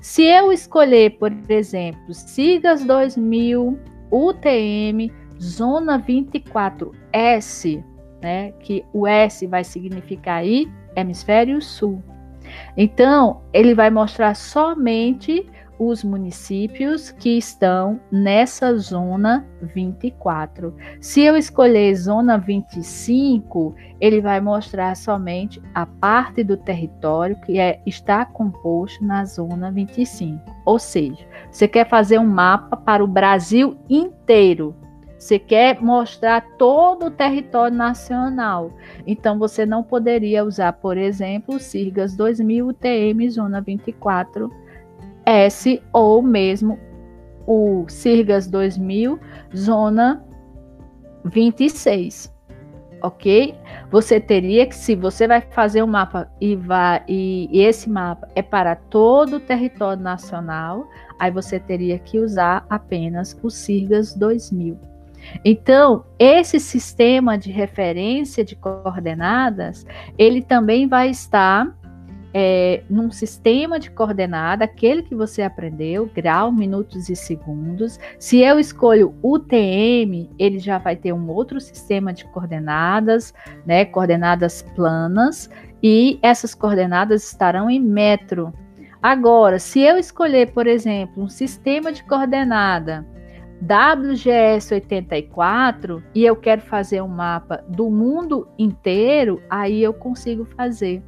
Se 0.00 0.24
eu 0.24 0.52
escolher, 0.52 1.18
por 1.18 1.32
exemplo, 1.48 2.12
SIGAS 2.12 2.84
2000, 2.84 3.78
UTM, 4.10 5.12
Zona 5.40 5.98
24S, 5.98 7.82
né, 8.22 8.52
que 8.60 8.84
o 8.92 9.06
S 9.06 9.46
vai 9.46 9.62
significar 9.62 10.38
aí 10.38 10.68
Hemisfério 10.94 11.60
Sul. 11.60 12.02
Então, 12.76 13.42
ele 13.52 13.74
vai 13.74 13.90
mostrar 13.90 14.34
somente 14.34 15.46
os 15.78 16.02
municípios 16.02 17.10
que 17.10 17.36
estão 17.36 18.00
nessa 18.10 18.76
zona 18.76 19.46
24. 19.60 20.74
Se 21.00 21.20
eu 21.22 21.36
escolher 21.36 21.94
zona 21.94 22.38
25, 22.38 23.74
ele 24.00 24.20
vai 24.20 24.40
mostrar 24.40 24.96
somente 24.96 25.62
a 25.74 25.84
parte 25.84 26.42
do 26.42 26.56
território 26.56 27.38
que 27.42 27.58
é, 27.58 27.80
está 27.84 28.24
composto 28.24 29.04
na 29.04 29.24
zona 29.24 29.70
25. 29.70 30.40
Ou 30.64 30.78
seja, 30.78 31.26
você 31.50 31.68
quer 31.68 31.88
fazer 31.88 32.18
um 32.18 32.26
mapa 32.26 32.76
para 32.76 33.04
o 33.04 33.08
Brasil 33.08 33.78
inteiro. 33.88 34.74
Você 35.26 35.40
quer 35.40 35.82
mostrar 35.82 36.40
todo 36.56 37.06
o 37.06 37.10
território 37.10 37.76
nacional. 37.76 38.70
Então, 39.04 39.40
você 39.40 39.66
não 39.66 39.82
poderia 39.82 40.44
usar, 40.44 40.74
por 40.74 40.96
exemplo, 40.96 41.58
SIRGAS 41.58 42.14
2000 42.16 42.68
UTM 42.68 43.28
Zona 43.28 43.60
24 43.60 44.48
S 45.24 45.82
ou 45.92 46.22
mesmo 46.22 46.78
o 47.44 47.86
Sirgas 47.88 48.46
2000, 48.46 49.18
zona 49.52 50.24
26. 51.24 52.32
Ok? 53.02 53.58
Você 53.90 54.20
teria 54.20 54.64
que, 54.64 54.76
se 54.76 54.94
você 54.94 55.26
vai 55.26 55.40
fazer 55.40 55.82
um 55.82 55.88
mapa 55.88 56.30
e, 56.40 56.54
vai, 56.54 57.02
e, 57.08 57.48
e 57.50 57.62
esse 57.62 57.90
mapa 57.90 58.28
é 58.36 58.42
para 58.42 58.76
todo 58.76 59.38
o 59.38 59.40
território 59.40 60.00
nacional, 60.00 60.86
aí 61.18 61.32
você 61.32 61.58
teria 61.58 61.98
que 61.98 62.20
usar 62.20 62.64
apenas 62.70 63.36
o 63.42 63.50
Sirgas 63.50 64.14
2000. 64.14 64.94
Então, 65.44 66.04
esse 66.18 66.58
sistema 66.58 67.36
de 67.36 67.50
referência 67.50 68.44
de 68.44 68.56
coordenadas, 68.56 69.86
ele 70.18 70.42
também 70.42 70.86
vai 70.86 71.10
estar 71.10 71.76
é, 72.38 72.82
num 72.90 73.10
sistema 73.10 73.78
de 73.80 73.90
coordenada, 73.90 74.66
aquele 74.66 75.02
que 75.02 75.14
você 75.14 75.40
aprendeu, 75.40 76.10
grau, 76.14 76.52
minutos 76.52 77.08
e 77.08 77.16
segundos. 77.16 77.98
Se 78.18 78.40
eu 78.40 78.60
escolho 78.60 79.14
UTM, 79.22 80.28
ele 80.38 80.58
já 80.58 80.76
vai 80.76 80.96
ter 80.96 81.14
um 81.14 81.30
outro 81.30 81.58
sistema 81.58 82.12
de 82.12 82.26
coordenadas, 82.26 83.32
né, 83.64 83.86
coordenadas 83.86 84.60
planas, 84.74 85.48
e 85.82 86.18
essas 86.20 86.54
coordenadas 86.54 87.24
estarão 87.24 87.70
em 87.70 87.80
metro. 87.80 88.52
Agora, 89.02 89.58
se 89.58 89.80
eu 89.80 89.96
escolher, 89.96 90.52
por 90.52 90.66
exemplo, 90.66 91.22
um 91.22 91.28
sistema 91.28 91.90
de 91.90 92.04
coordenada 92.04 93.06
WGS 93.62 94.74
84 94.74 96.02
e 96.14 96.24
eu 96.24 96.36
quero 96.36 96.60
fazer 96.60 97.02
um 97.02 97.08
mapa 97.08 97.64
do 97.68 97.90
mundo 97.90 98.48
inteiro, 98.58 99.42
aí 99.48 99.82
eu 99.82 99.94
consigo 99.94 100.44
fazer. 100.44 101.02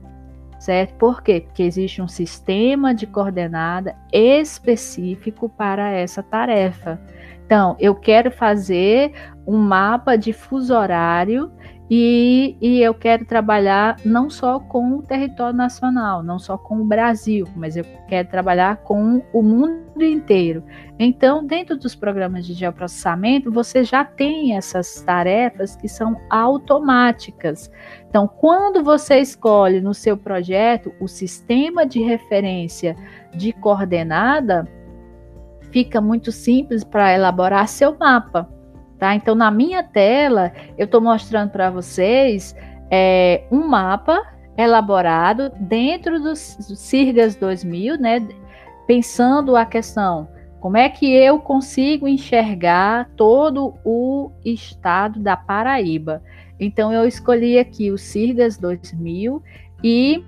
Certo? 0.59 0.95
Por 0.95 1.23
quê? 1.23 1.41
Porque 1.41 1.63
existe 1.63 2.03
um 2.03 2.09
sistema 2.09 2.93
de 2.93 3.07
coordenada 3.07 3.95
específico 4.13 5.49
para 5.49 5.91
essa 5.91 6.21
tarefa. 6.21 7.01
Então, 7.47 7.77
eu 7.79 7.95
quero 7.95 8.31
fazer 8.31 9.13
um 9.47 9.57
mapa 9.57 10.17
de 10.17 10.33
fuso 10.33 10.75
horário 10.75 11.53
e, 11.91 12.55
e, 12.61 12.83
eu 12.83 12.93
quero 12.93 13.25
trabalhar 13.25 13.97
não 14.05 14.29
só 14.29 14.61
com 14.61 14.99
o 14.99 15.03
território 15.03 15.57
nacional, 15.57 16.23
não 16.23 16.39
só 16.39 16.59
com 16.59 16.83
o 16.83 16.85
Brasil, 16.85 17.47
mas 17.57 17.79
eu 17.79 17.85
quero 18.07 18.29
trabalhar 18.29 18.79
com 18.79 19.23
o 19.33 19.43
mundo 19.43 20.05
inteiro. 20.05 20.63
Então, 20.99 21.47
dentro 21.47 21.79
dos 21.79 21.95
programas 21.95 22.45
de 22.47 22.53
geoprocessamento, 22.53 23.51
você 23.51 23.85
já 23.85 24.05
tem 24.05 24.55
essas 24.55 25.01
tarefas 25.01 25.77
que 25.77 25.89
são 25.89 26.21
automáticas. 26.29 27.71
Então, 28.07 28.29
quando 28.29 28.85
você 28.85 29.19
escolhe 29.21 29.81
no 29.81 29.95
seu 29.95 30.15
projeto 30.15 30.93
o 31.01 31.09
sistema 31.09 31.87
de 31.87 32.01
referência 32.01 32.95
de 33.35 33.51
coordenada, 33.51 34.69
fica 35.71 36.03
muito 36.03 36.31
simples 36.33 36.85
para 36.85 37.15
elaborar 37.15 37.67
seu 37.67 37.97
mapa. 37.97 38.58
Tá? 38.99 39.15
Então, 39.15 39.35
na 39.35 39.51
minha 39.51 39.83
tela, 39.83 40.53
eu 40.77 40.85
estou 40.85 41.01
mostrando 41.01 41.51
para 41.51 41.71
vocês 41.71 42.55
é, 42.91 43.45
um 43.51 43.67
mapa 43.69 44.21
elaborado 44.57 45.53
dentro 45.61 46.21
do, 46.21 46.35
CIRGAS 46.35 47.37
2000, 47.37 47.97
né? 47.97 48.27
pensando 48.87 49.55
a 49.55 49.65
questão 49.65 50.29
como 50.59 50.77
é 50.77 50.89
que 50.89 51.13
eu 51.13 51.39
consigo 51.39 52.09
enxergar 52.09 53.09
todo 53.17 53.75
o 53.85 54.33
estado 54.45 55.21
da 55.21 55.37
Paraíba. 55.37 56.21
Então, 56.59 56.93
eu 56.93 57.07
escolhi 57.07 57.57
aqui 57.57 57.93
o 57.93 57.99
CIRGAS 57.99 58.59
2000 58.59 59.41
e 59.85 60.25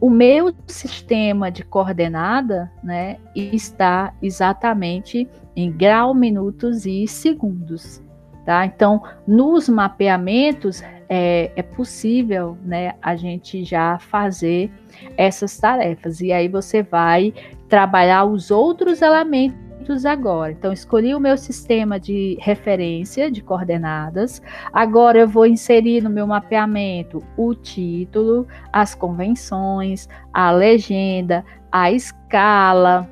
o 0.00 0.08
meu 0.08 0.54
sistema 0.66 1.50
de 1.50 1.64
coordenada 1.64 2.70
né, 2.82 3.16
está 3.34 4.14
exatamente 4.22 5.28
em 5.56 5.72
grau, 5.72 6.14
minutos 6.14 6.86
e 6.86 7.06
segundos. 7.06 8.02
Tá? 8.44 8.64
Então, 8.64 9.02
nos 9.26 9.68
mapeamentos 9.68 10.82
é, 11.08 11.50
é 11.54 11.62
possível 11.62 12.56
né, 12.64 12.94
a 13.02 13.16
gente 13.16 13.64
já 13.64 13.98
fazer 13.98 14.70
essas 15.16 15.58
tarefas. 15.58 16.20
E 16.20 16.32
aí 16.32 16.48
você 16.48 16.82
vai 16.82 17.34
trabalhar 17.68 18.24
os 18.24 18.50
outros 18.50 19.02
elementos 19.02 19.67
agora. 20.04 20.52
Então, 20.52 20.72
escolhi 20.72 21.14
o 21.14 21.20
meu 21.20 21.36
sistema 21.36 21.98
de 21.98 22.36
referência 22.40 23.30
de 23.30 23.42
coordenadas. 23.42 24.42
Agora, 24.72 25.20
eu 25.20 25.28
vou 25.28 25.46
inserir 25.46 26.02
no 26.02 26.10
meu 26.10 26.26
mapeamento 26.26 27.22
o 27.36 27.54
título, 27.54 28.46
as 28.72 28.94
convenções, 28.94 30.08
a 30.32 30.50
legenda, 30.50 31.44
a 31.70 31.90
escala, 31.90 33.08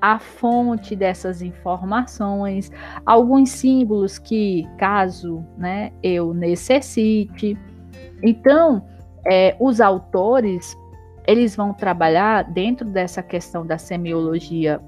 a 0.00 0.18
fonte 0.18 0.96
dessas 0.96 1.42
informações, 1.42 2.70
alguns 3.04 3.50
símbolos 3.50 4.18
que, 4.18 4.66
caso 4.78 5.44
né, 5.56 5.92
eu 6.02 6.32
necessite. 6.32 7.56
Então, 8.22 8.82
é, 9.26 9.56
os 9.60 9.80
autores 9.80 10.76
eles 11.26 11.54
vão 11.54 11.72
trabalhar 11.72 12.42
dentro 12.44 12.88
dessa 12.88 13.22
questão 13.22 13.64
da 13.64 13.78
semiologia 13.78 14.80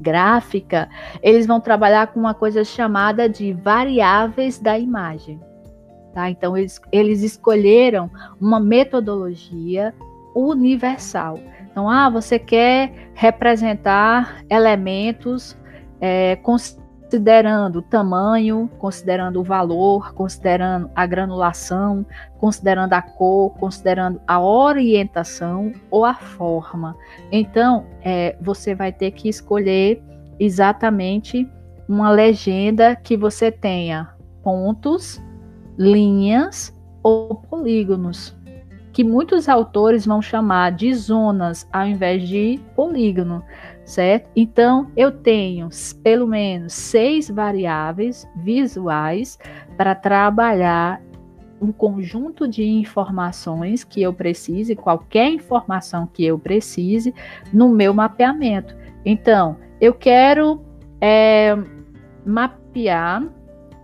gráfica, 0.00 0.88
eles 1.22 1.46
vão 1.46 1.60
trabalhar 1.60 2.08
com 2.08 2.20
uma 2.20 2.34
coisa 2.34 2.64
chamada 2.64 3.28
de 3.28 3.52
variáveis 3.52 4.58
da 4.58 4.78
imagem. 4.78 5.40
Tá? 6.14 6.30
Então, 6.30 6.56
eles, 6.56 6.80
eles 6.90 7.22
escolheram 7.22 8.10
uma 8.40 8.58
metodologia 8.58 9.94
universal. 10.34 11.38
Então, 11.70 11.88
ah, 11.88 12.08
você 12.08 12.38
quer 12.38 13.10
representar 13.14 14.42
elementos 14.48 15.56
é, 16.00 16.36
considerando 17.08 17.76
o 17.76 17.82
tamanho, 17.82 18.70
considerando 18.78 19.40
o 19.40 19.42
valor, 19.42 20.12
considerando 20.12 20.90
a 20.94 21.06
granulação, 21.06 22.04
considerando 22.38 22.92
a 22.92 23.00
cor, 23.00 23.54
considerando 23.54 24.20
a 24.28 24.38
orientação 24.38 25.72
ou 25.90 26.04
a 26.04 26.12
forma. 26.12 26.94
Então, 27.32 27.86
é, 28.02 28.36
você 28.42 28.74
vai 28.74 28.92
ter 28.92 29.12
que 29.12 29.26
escolher 29.26 30.02
exatamente 30.38 31.50
uma 31.88 32.10
legenda 32.10 32.94
que 32.94 33.16
você 33.16 33.50
tenha 33.50 34.10
pontos, 34.42 35.18
linhas 35.78 36.78
ou 37.02 37.36
polígonos 37.36 38.36
que 38.98 39.04
muitos 39.04 39.48
autores 39.48 40.04
vão 40.04 40.20
chamar 40.20 40.72
de 40.72 40.92
zonas 40.92 41.68
ao 41.72 41.86
invés 41.86 42.28
de 42.28 42.58
polígono, 42.74 43.44
certo? 43.88 44.30
Então, 44.36 44.90
eu 44.94 45.10
tenho 45.10 45.70
pelo 46.02 46.26
menos 46.26 46.74
seis 46.74 47.30
variáveis 47.30 48.28
visuais 48.36 49.38
para 49.76 49.94
trabalhar 49.94 51.00
um 51.60 51.72
conjunto 51.72 52.46
de 52.46 52.62
informações 52.62 53.82
que 53.82 54.02
eu 54.02 54.12
precise, 54.12 54.76
qualquer 54.76 55.30
informação 55.30 56.06
que 56.06 56.24
eu 56.24 56.38
precise 56.38 57.14
no 57.52 57.68
meu 57.70 57.92
mapeamento. 57.94 58.76
Então, 59.04 59.56
eu 59.80 59.94
quero 59.94 60.60
é, 61.00 61.56
mapear 62.24 63.26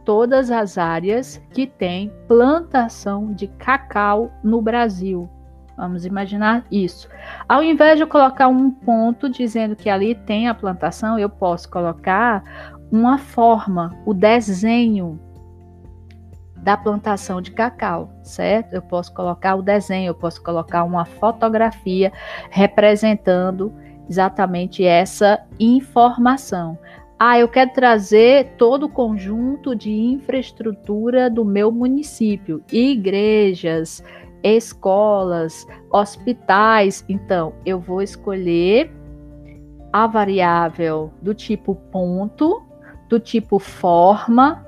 todas 0.05 0.51
as 0.51 0.77
áreas 0.77 1.43
que 1.51 1.67
tem 1.67 2.13
plantação 2.29 3.33
de 3.33 3.49
cacau 3.49 4.31
no 4.45 4.61
Brasil. 4.61 5.29
Vamos 5.77 6.07
imaginar 6.07 6.65
isso. 6.71 7.09
Ao 7.49 7.63
invés 7.63 7.97
de 7.97 8.03
eu 8.03 8.07
colocar 8.07 8.49
um 8.49 8.71
ponto 8.71 9.29
dizendo 9.29 9.75
que 9.75 9.91
ali 9.91 10.15
tem 10.15 10.49
a 10.49 10.55
plantação, 10.55 11.19
eu 11.19 11.29
posso 11.29 11.69
colocar 11.69 12.45
uma 12.93 13.19
forma, 13.19 13.97
o 14.07 14.15
desenho 14.15 15.19
da 16.57 16.77
plantação 16.77 17.43
de 17.43 17.51
cacau, 17.51 18.11
certo? 18.23 18.73
Eu 18.73 18.83
posso 18.83 19.13
colocar 19.13 19.57
o 19.57 19.63
desenho, 19.63 20.09
eu 20.09 20.15
posso 20.15 20.43
colocar 20.43 20.85
uma 20.85 21.05
fotografia 21.05 22.13
representando 22.51 23.73
exatamente 24.09 24.85
essa 24.85 25.45
informação. 25.59 26.79
Ah, 27.19 27.39
eu 27.39 27.49
quero 27.49 27.73
trazer 27.73 28.55
todo 28.57 28.87
o 28.87 28.89
conjunto 28.89 29.75
de 29.75 29.91
infraestrutura 29.91 31.29
do 31.29 31.45
meu 31.45 31.71
município, 31.71 32.63
igrejas, 32.73 34.03
escolas, 34.53 35.67
hospitais. 35.91 37.05
Então, 37.09 37.55
eu 37.65 37.81
vou 37.81 38.03
escolher 38.03 38.93
a 39.93 40.07
variável 40.07 41.13
do 41.23 41.35
tipo 41.35 41.75
ponto, 41.75 42.63
do 43.09 43.19
tipo 43.19 43.59
forma. 43.59 44.65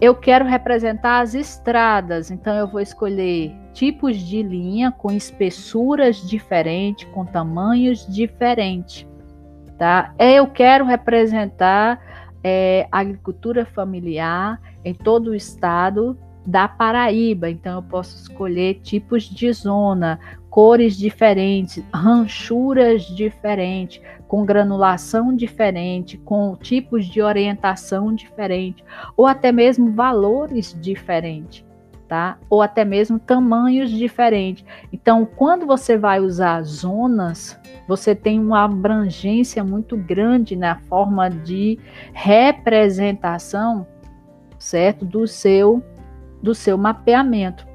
Eu 0.00 0.14
quero 0.14 0.44
representar 0.44 1.20
as 1.20 1.34
estradas, 1.34 2.30
então 2.30 2.54
eu 2.54 2.68
vou 2.68 2.80
escolher 2.80 3.52
tipos 3.72 4.16
de 4.16 4.42
linha 4.42 4.92
com 4.92 5.10
espessuras 5.10 6.16
diferentes, 6.16 7.08
com 7.12 7.24
tamanhos 7.24 8.06
diferentes 8.06 9.08
tá? 9.78 10.12
Eu 10.18 10.48
quero 10.48 10.84
representar 10.84 12.00
é, 12.42 12.86
agricultura 12.90 13.64
familiar 13.64 14.60
em 14.84 14.92
todo 14.92 15.28
o 15.28 15.34
estado 15.34 16.18
da 16.46 16.66
Paraíba, 16.66 17.50
então 17.50 17.76
eu 17.76 17.82
posso 17.82 18.16
escolher 18.16 18.80
tipos 18.82 19.24
de 19.24 19.52
zona, 19.52 20.18
cores 20.48 20.96
diferentes, 20.96 21.84
ranchuras 21.92 23.02
diferentes, 23.02 24.00
com 24.26 24.44
granulação 24.44 25.34
diferente, 25.34 26.16
com 26.18 26.56
tipos 26.56 27.06
de 27.06 27.20
orientação 27.20 28.14
diferente, 28.14 28.84
ou 29.16 29.26
até 29.26 29.52
mesmo 29.52 29.92
valores 29.92 30.76
diferentes 30.80 31.68
tá? 32.08 32.38
Ou 32.48 32.62
até 32.62 32.84
mesmo 32.84 33.18
tamanhos 33.18 33.90
diferentes. 33.90 34.64
Então, 34.90 35.26
quando 35.26 35.66
você 35.66 35.96
vai 35.96 36.18
usar 36.18 36.62
zonas, 36.62 37.60
você 37.86 38.14
tem 38.14 38.40
uma 38.40 38.64
abrangência 38.64 39.62
muito 39.62 39.96
grande 39.96 40.56
na 40.56 40.76
forma 40.76 41.28
de 41.28 41.78
representação, 42.14 43.86
certo? 44.58 45.04
Do 45.04 45.26
seu 45.26 45.84
do 46.42 46.54
seu 46.54 46.78
mapeamento. 46.78 47.66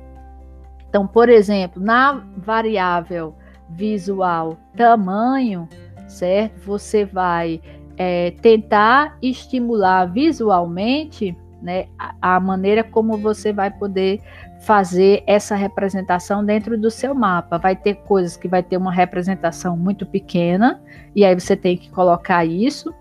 Então, 0.88 1.08
por 1.08 1.30
exemplo, 1.30 1.82
na 1.82 2.24
variável 2.38 3.36
visual 3.70 4.58
tamanho, 4.76 5.68
certo? 6.08 6.60
Você 6.66 7.06
vai 7.06 7.62
é, 7.98 8.32
tentar 8.42 9.18
estimular 9.22 10.06
visualmente 10.06 11.36
né, 11.62 11.88
a, 12.22 12.40
maneira 12.40 12.84
como 12.84 13.18
você 13.18 13.54
vai 13.54 13.72
poder 13.72 14.22
fazer 14.62 15.24
essa 15.26 15.56
representação 15.56 16.46
dentro 16.46 16.78
do 16.78 16.92
seu 16.92 17.16
mapa. 17.16 17.58
Vai 17.58 17.76
ter 17.76 17.96
coisas 17.96 18.36
que 18.36 18.48
vai 18.48 18.62
ter 18.62 18.78
uma 18.78 18.92
representação 18.92 19.78
muito 19.78 20.06
pequena, 20.06 20.82
e 21.16 21.24
aí 21.24 21.34
você 21.34 21.56
tem 21.56 21.78
que 21.78 21.90
colocar 21.90 22.46
isso 22.46 22.94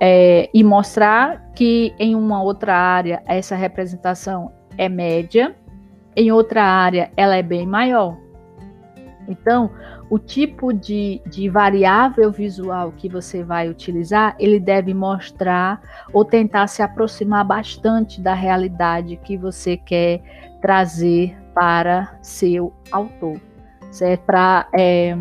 é, 0.00 0.50
e 0.52 0.62
mostrar 0.62 1.50
que 1.54 1.94
em 1.98 2.14
uma 2.14 2.42
outra 2.42 2.74
área 2.74 3.22
essa 3.26 3.56
representação 3.56 4.52
é 4.76 4.88
média, 4.88 5.54
em 6.14 6.30
outra 6.30 6.62
área 6.62 7.10
ela 7.16 7.36
é 7.36 7.42
bem 7.42 7.66
maior. 7.66 8.16
Então, 9.28 9.70
o 10.10 10.18
tipo 10.18 10.72
de, 10.72 11.22
de 11.26 11.48
variável 11.48 12.30
visual 12.30 12.92
que 12.92 13.08
você 13.08 13.42
vai 13.42 13.68
utilizar, 13.68 14.36
ele 14.38 14.60
deve 14.60 14.92
mostrar 14.92 15.80
ou 16.12 16.24
tentar 16.24 16.66
se 16.66 16.82
aproximar 16.82 17.44
bastante 17.44 18.20
da 18.20 18.34
realidade 18.34 19.16
que 19.16 19.36
você 19.36 19.76
quer 19.76 20.20
trazer 20.60 21.36
para 21.54 22.18
seu 22.20 22.72
autor, 22.90 23.40
certo? 23.90 24.24
Para 24.24 24.68
é, 24.74 25.16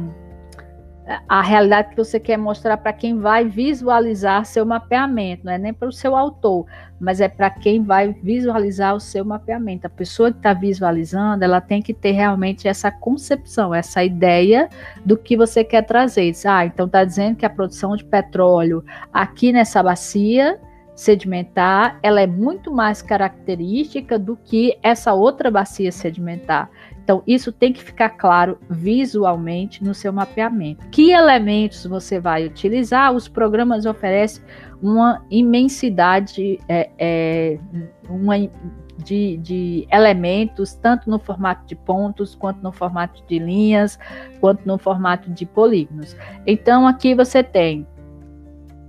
a 1.27 1.41
realidade 1.41 1.89
que 1.89 1.97
você 1.97 2.19
quer 2.19 2.37
mostrar 2.37 2.77
para 2.77 2.93
quem 2.93 3.17
vai 3.17 3.45
visualizar 3.45 4.45
seu 4.45 4.65
mapeamento, 4.65 5.45
não 5.45 5.53
é 5.53 5.57
nem 5.57 5.73
para 5.73 5.89
o 5.89 5.91
seu 5.91 6.15
autor, 6.15 6.65
mas 6.99 7.19
é 7.19 7.27
para 7.27 7.49
quem 7.49 7.83
vai 7.83 8.13
visualizar 8.21 8.95
o 8.95 8.99
seu 8.99 9.25
mapeamento. 9.25 9.87
A 9.87 9.89
pessoa 9.89 10.31
que 10.31 10.37
está 10.37 10.53
visualizando, 10.53 11.43
ela 11.43 11.59
tem 11.59 11.81
que 11.81 11.93
ter 11.93 12.11
realmente 12.11 12.67
essa 12.67 12.91
concepção, 12.91 13.73
essa 13.73 14.03
ideia 14.03 14.69
do 15.03 15.17
que 15.17 15.35
você 15.35 15.63
quer 15.63 15.81
trazer. 15.81 16.31
Ah, 16.45 16.65
então 16.65 16.85
está 16.85 17.03
dizendo 17.03 17.35
que 17.35 17.45
a 17.45 17.49
produção 17.49 17.95
de 17.95 18.05
petróleo 18.05 18.83
aqui 19.11 19.51
nessa 19.51 19.81
bacia 19.81 20.59
sedimentar, 20.95 21.97
ela 22.03 22.21
é 22.21 22.27
muito 22.27 22.71
mais 22.71 23.01
característica 23.01 24.19
do 24.19 24.37
que 24.37 24.77
essa 24.83 25.13
outra 25.13 25.49
bacia 25.49 25.91
sedimentar. 25.91 26.69
Então, 27.11 27.21
isso 27.27 27.51
tem 27.51 27.73
que 27.73 27.83
ficar 27.83 28.11
claro 28.11 28.57
visualmente 28.69 29.83
no 29.83 29.93
seu 29.93 30.13
mapeamento. 30.13 30.87
Que 30.91 31.11
elementos 31.11 31.85
você 31.85 32.21
vai 32.21 32.45
utilizar? 32.45 33.11
Os 33.11 33.27
programas 33.27 33.85
oferecem 33.85 34.41
uma 34.81 35.21
imensidade 35.29 36.57
é, 36.69 36.89
é, 36.97 37.59
uma, 38.09 38.37
de, 39.03 39.35
de, 39.37 39.85
elementos, 39.91 40.73
tanto 40.73 41.09
no 41.09 41.19
formato 41.19 41.67
de 41.67 41.75
pontos, 41.75 42.33
quanto 42.33 42.63
no 42.63 42.71
formato 42.71 43.21
de 43.27 43.39
linhas, 43.39 43.99
quanto 44.39 44.65
no 44.65 44.77
formato 44.77 45.29
de 45.31 45.45
polígonos. 45.45 46.15
Então, 46.47 46.87
aqui 46.87 47.13
você 47.13 47.43
tem 47.43 47.85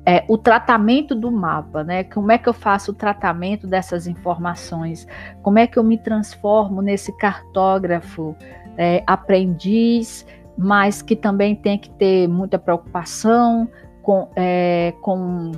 é, 0.04 0.24
o 0.28 0.36
tratamento 0.36 1.14
do 1.14 1.30
mapa, 1.30 1.84
né? 1.84 2.02
Como 2.04 2.32
é 2.32 2.38
que 2.38 2.48
eu 2.48 2.52
faço 2.52 2.90
o 2.90 2.94
tratamento 2.94 3.66
dessas 3.66 4.06
informações? 4.06 5.06
Como 5.42 5.58
é 5.58 5.66
que 5.66 5.78
eu 5.78 5.84
me 5.84 5.96
transformo 5.96 6.82
nesse 6.82 7.16
cartógrafo 7.16 8.34
é, 8.76 9.02
aprendiz, 9.06 10.26
mas 10.56 11.02
que 11.02 11.14
também 11.14 11.54
tem 11.54 11.78
que 11.78 11.90
ter 11.90 12.28
muita 12.28 12.58
preocupação 12.58 13.68
com, 14.02 14.28
é, 14.34 14.92
com 15.00 15.52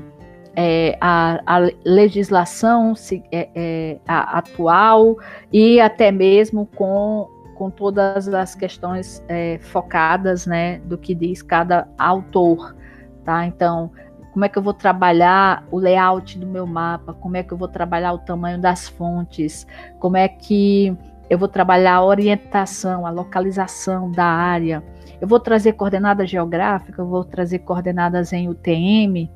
é, 0.55 0.97
a, 1.01 1.41
a, 1.47 1.59
legislação 1.85 2.93
é, 3.33 3.49
é, 3.55 3.99
a, 4.07 4.39
atual 4.39 5.17
e 5.53 5.81
até 5.81 6.13
mesmo 6.13 6.67
com, 6.77 7.29
com 7.55 7.71
todas 7.71 8.29
as 8.29 8.55
questões 8.55 9.25
focadas, 9.61 10.47
né, 10.47 10.81
do 10.81 10.99
que 10.99 11.15
diz 11.15 11.43
cada 11.43 11.89
autor, 11.99 12.77
tá? 13.25 13.47
Então, 13.47 13.91
como 14.35 14.45
é 14.45 14.49
que 14.49 14.59
eu 14.59 14.63
vou 14.63 14.75
trabalhar 14.75 15.65
o 15.71 15.79
layout 15.79 16.37
do 16.37 16.45
meu 16.45 16.67
mapa, 16.67 17.15
como 17.15 17.37
é 17.37 17.45
que 17.45 17.53
eu 17.53 17.57
vou 17.57 17.69
trabalhar 17.69 18.13
o 18.13 18.19
tamanho 18.19 18.61
das 18.61 18.89
fontes, 18.89 19.65
como 20.01 20.17
é 20.17 20.27
que 20.27 20.93
eu 21.31 21.39
vou 21.39 21.47
trabalhar 21.47 21.95
a 21.95 22.05
orientação, 22.05 23.07
a 23.07 23.11
localização 23.11 24.11
da 24.11 24.25
área. 24.25 24.83
Eu 25.21 25.29
vou 25.29 25.39
trazer 25.39 25.75
coordenadas 25.75 26.29
geográficas, 26.29 26.99
eu 26.99 27.07
vou 27.07 27.23
trazer 27.23 27.61
coordenadas 27.61 28.33
em 28.33 28.49
UTM. 28.49 29.31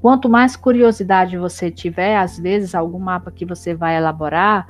Quanto 0.00 0.30
mais 0.30 0.56
curiosidade 0.56 1.36
você 1.36 1.70
tiver, 1.70 2.16
às 2.16 2.38
vezes 2.38 2.74
algum 2.74 2.98
mapa 2.98 3.30
que 3.30 3.44
você 3.44 3.74
vai 3.74 3.98
elaborar, 3.98 4.66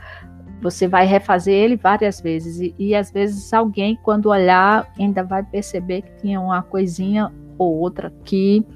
você 0.61 0.89
vai 0.89 1.07
refazer 1.07 1.55
ele 1.55 1.77
várias 1.77 2.21
vezes 2.21 2.59
e, 2.59 2.75
e 2.77 2.97
às 2.97 3.13
vezes 3.13 3.53
alguém 3.53 3.97
quando 4.03 4.27
olhar 4.27 4.93
ainda 4.99 5.23
vai 5.23 5.45
perceber 5.45 6.03
que 6.03 6.23
tinha 6.23 6.41
uma 6.41 6.65
coisinha 6.65 7.33
ou 7.57 7.77
outra 7.77 8.13
que 8.25 8.67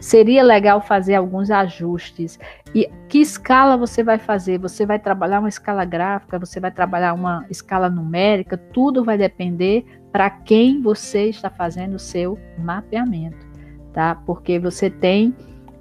seria 0.00 0.42
legal 0.42 0.80
fazer 0.80 1.14
alguns 1.14 1.50
ajustes. 1.50 2.38
E 2.74 2.90
que 3.08 3.18
escala 3.18 3.76
você 3.76 4.02
vai 4.02 4.18
fazer? 4.18 4.58
Você 4.58 4.86
vai 4.86 4.98
trabalhar 4.98 5.40
uma 5.40 5.48
escala 5.48 5.84
gráfica, 5.84 6.38
você 6.38 6.58
vai 6.58 6.70
trabalhar 6.70 7.12
uma 7.12 7.44
escala 7.50 7.90
numérica, 7.90 8.56
tudo 8.56 9.04
vai 9.04 9.18
depender 9.18 9.84
para 10.10 10.30
quem 10.30 10.80
você 10.80 11.28
está 11.28 11.50
fazendo 11.50 11.94
o 11.94 11.98
seu 11.98 12.38
mapeamento, 12.58 13.46
tá? 13.92 14.14
Porque 14.26 14.58
você 14.58 14.90
tem 14.90 15.34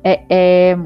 é, 0.03 0.23
é, 0.29 0.77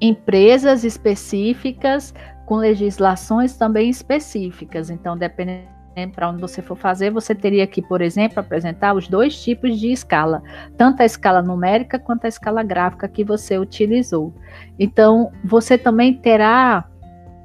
empresas 0.00 0.84
específicas 0.84 2.12
com 2.44 2.56
legislações 2.56 3.56
também 3.56 3.88
específicas. 3.88 4.90
Então, 4.90 5.16
dependendo 5.16 5.75
né, 5.96 6.06
para 6.06 6.28
onde 6.28 6.40
você 6.40 6.60
for 6.60 6.76
fazer, 6.76 7.10
você 7.10 7.34
teria 7.34 7.66
que, 7.66 7.80
por 7.80 8.02
exemplo, 8.02 8.38
apresentar 8.38 8.94
os 8.94 9.08
dois 9.08 9.42
tipos 9.42 9.80
de 9.80 9.90
escala, 9.90 10.42
tanto 10.76 11.00
a 11.00 11.06
escala 11.06 11.40
numérica 11.40 11.98
quanto 11.98 12.26
a 12.26 12.28
escala 12.28 12.62
gráfica 12.62 13.08
que 13.08 13.24
você 13.24 13.58
utilizou. 13.58 14.34
Então, 14.78 15.32
você 15.42 15.78
também 15.78 16.12
terá 16.12 16.84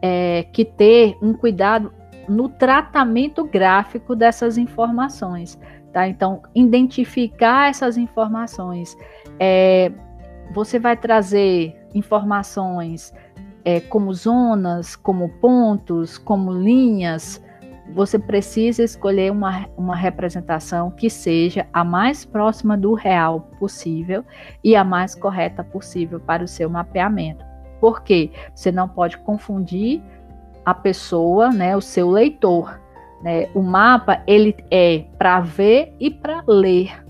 é, 0.02 0.46
que 0.52 0.66
ter 0.66 1.18
um 1.22 1.34
cuidado 1.34 1.94
no 2.28 2.50
tratamento 2.50 3.46
gráfico 3.46 4.16
dessas 4.16 4.58
informações. 4.58 5.58
Tá? 5.94 6.08
Então, 6.08 6.42
identificar 6.54 7.70
essas 7.70 7.98
informações. 7.98 8.98
É, 9.40 9.92
você 10.54 10.78
vai 10.78 10.98
trazer 10.98 11.76
informações 11.94 13.14
é, 13.64 13.80
como 13.80 14.14
zonas, 14.14 14.96
como 14.96 15.30
pontos, 15.40 16.18
como 16.18 16.52
linhas, 16.52 17.42
você 17.94 18.18
precisa 18.18 18.84
escolher 18.84 19.32
uma, 19.32 19.68
uma 19.78 19.96
representação 19.96 20.92
que 20.92 21.10
seja 21.10 21.68
a 21.74 21.84
mais 21.84 22.26
próxima 22.26 22.78
do 22.78 22.94
real 22.94 23.42
possível 23.60 24.24
e 24.64 24.76
a 24.76 24.84
mais 24.84 25.14
correta 25.14 25.64
possível 25.64 26.20
para 26.20 26.44
o 26.44 26.48
seu 26.48 26.70
mapeamento. 26.70 27.44
Por 27.80 28.04
quê? 28.04 28.32
Você 28.54 28.72
não 28.72 28.88
pode 28.88 29.18
confundir 29.18 30.02
a 30.64 30.74
pessoa, 30.74 31.50
né, 31.50 31.76
o 31.76 31.82
seu 31.82 32.10
leitor. 32.10 32.80
Né? 33.22 33.50
O 33.54 33.62
mapa 33.62 34.24
ele 34.26 34.56
é 34.70 35.06
para 35.18 35.40
ver 35.42 35.94
e 36.00 36.10
para 36.10 36.44
ler, 36.48 37.04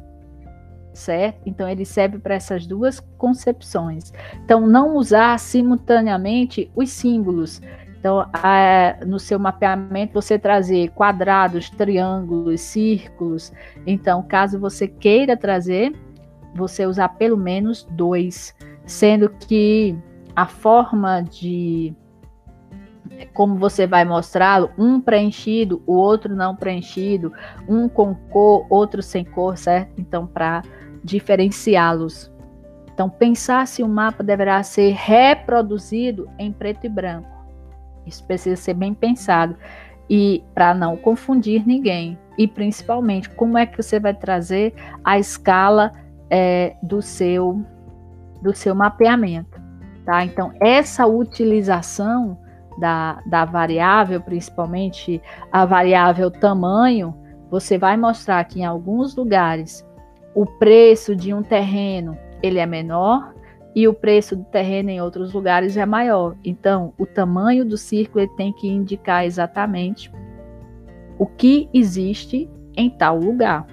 certo? 0.93 1.41
Então 1.45 1.67
ele 1.69 1.85
serve 1.85 2.19
para 2.19 2.35
essas 2.35 2.65
duas 2.65 2.99
concepções. 3.17 4.11
Então 4.43 4.67
não 4.67 4.95
usar 4.95 5.37
simultaneamente 5.39 6.71
os 6.75 6.89
símbolos. 6.89 7.61
Então, 8.01 8.27
a, 8.33 8.97
no 9.05 9.19
seu 9.19 9.37
mapeamento, 9.37 10.19
você 10.19 10.39
trazer 10.39 10.89
quadrados, 10.89 11.69
triângulos, 11.69 12.59
círculos. 12.59 13.53
Então, 13.85 14.23
caso 14.23 14.59
você 14.59 14.87
queira 14.87 15.37
trazer, 15.37 15.93
você 16.55 16.87
usar 16.87 17.09
pelo 17.09 17.37
menos 17.37 17.83
dois, 17.91 18.55
sendo 18.87 19.29
que 19.29 19.95
a 20.35 20.47
forma 20.47 21.21
de 21.21 21.95
como 23.35 23.57
você 23.57 23.85
vai 23.85 24.03
mostrá-lo, 24.03 24.71
um 24.79 24.99
preenchido, 24.99 25.83
o 25.85 25.93
outro 25.93 26.35
não 26.35 26.55
preenchido, 26.55 27.31
um 27.69 27.87
com 27.87 28.15
cor, 28.15 28.65
outro 28.67 29.03
sem 29.03 29.23
cor, 29.23 29.59
certo? 29.59 30.01
Então, 30.01 30.25
para 30.25 30.63
diferenciá-los. 31.03 32.31
Então, 32.91 33.07
pensar 33.11 33.67
se 33.67 33.83
o 33.83 33.87
mapa 33.87 34.23
deverá 34.23 34.63
ser 34.63 34.95
reproduzido 34.95 36.27
em 36.39 36.51
preto 36.51 36.85
e 36.85 36.89
branco. 36.89 37.30
Isso 38.05 38.23
precisa 38.25 38.55
ser 38.55 38.73
bem 38.73 38.93
pensado 38.93 39.55
e 40.09 40.43
para 40.53 40.73
não 40.73 40.97
confundir 40.97 41.65
ninguém. 41.65 42.17
E 42.37 42.47
principalmente, 42.47 43.29
como 43.29 43.57
é 43.57 43.65
que 43.65 43.81
você 43.81 43.99
vai 43.99 44.13
trazer 44.13 44.73
a 45.03 45.17
escala 45.17 45.91
é, 46.29 46.75
do 46.81 47.01
seu 47.01 47.63
do 48.41 48.55
seu 48.55 48.73
mapeamento, 48.73 49.61
tá? 50.03 50.25
Então 50.25 50.51
essa 50.59 51.05
utilização 51.05 52.39
da, 52.79 53.21
da 53.25 53.45
variável, 53.45 54.19
principalmente 54.19 55.21
a 55.51 55.63
variável 55.63 56.31
tamanho, 56.31 57.15
você 57.51 57.77
vai 57.77 57.95
mostrar 57.95 58.43
que 58.45 58.61
em 58.61 58.65
alguns 58.65 59.15
lugares 59.15 59.85
o 60.33 60.45
preço 60.45 61.15
de 61.15 61.33
um 61.33 61.43
terreno 61.43 62.17
ele 62.41 62.57
é 62.57 62.65
menor 62.65 63.30
e 63.75 63.87
o 63.87 63.93
preço 63.93 64.35
do 64.35 64.43
terreno 64.45 64.89
em 64.89 65.01
outros 65.01 65.33
lugares 65.33 65.77
é 65.77 65.85
maior. 65.85 66.35
Então, 66.43 66.93
o 66.97 67.05
tamanho 67.05 67.65
do 67.65 67.77
círculo 67.77 68.27
tem 68.35 68.51
que 68.51 68.67
indicar 68.67 69.25
exatamente 69.25 70.11
o 71.17 71.25
que 71.25 71.69
existe 71.73 72.49
em 72.75 72.89
tal 72.89 73.17
lugar. 73.17 73.65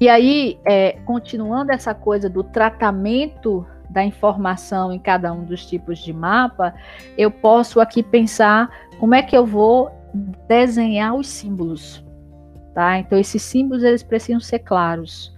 E 0.00 0.08
aí, 0.08 0.58
é, 0.66 0.92
continuando 1.04 1.72
essa 1.72 1.94
coisa 1.94 2.28
do 2.28 2.44
tratamento 2.44 3.66
da 3.88 4.04
informação 4.04 4.92
em 4.92 4.98
cada 4.98 5.32
um 5.32 5.44
dos 5.44 5.64
tipos 5.64 5.98
de 5.98 6.12
mapa, 6.12 6.74
eu 7.16 7.30
posso 7.30 7.80
aqui 7.80 8.02
pensar 8.02 8.68
como 8.98 9.14
é 9.14 9.22
que 9.22 9.36
eu 9.36 9.46
vou 9.46 9.90
desenhar 10.48 11.14
os 11.14 11.28
símbolos, 11.28 12.04
tá? 12.74 12.98
Então 12.98 13.18
esses 13.18 13.42
símbolos 13.42 13.82
eles 13.82 14.02
precisam 14.02 14.40
ser 14.40 14.60
claros, 14.60 15.35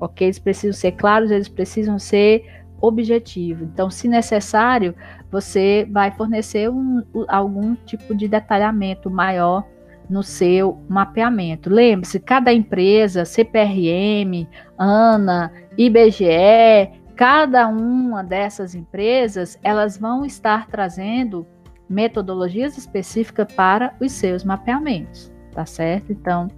ok? 0.00 0.26
Eles 0.26 0.38
precisam 0.38 0.72
ser 0.72 0.92
claros, 0.92 1.30
eles 1.30 1.48
precisam 1.48 1.98
ser 1.98 2.44
objetivos. 2.80 3.62
Então, 3.62 3.90
se 3.90 4.08
necessário, 4.08 4.94
você 5.30 5.86
vai 5.90 6.10
fornecer 6.10 6.70
um, 6.70 7.02
algum 7.28 7.74
tipo 7.74 8.14
de 8.14 8.26
detalhamento 8.26 9.10
maior 9.10 9.64
no 10.08 10.22
seu 10.22 10.82
mapeamento. 10.88 11.70
Lembre-se, 11.70 12.18
cada 12.18 12.52
empresa, 12.52 13.24
CPRM, 13.24 14.48
ANA, 14.76 15.52
IBGE, 15.78 16.90
cada 17.14 17.68
uma 17.68 18.24
dessas 18.24 18.74
empresas, 18.74 19.58
elas 19.62 19.96
vão 19.96 20.24
estar 20.24 20.66
trazendo 20.66 21.46
metodologias 21.88 22.78
específicas 22.78 23.52
para 23.52 23.94
os 24.00 24.12
seus 24.12 24.42
mapeamentos, 24.42 25.32
tá 25.52 25.66
certo? 25.66 26.12
Então, 26.12 26.48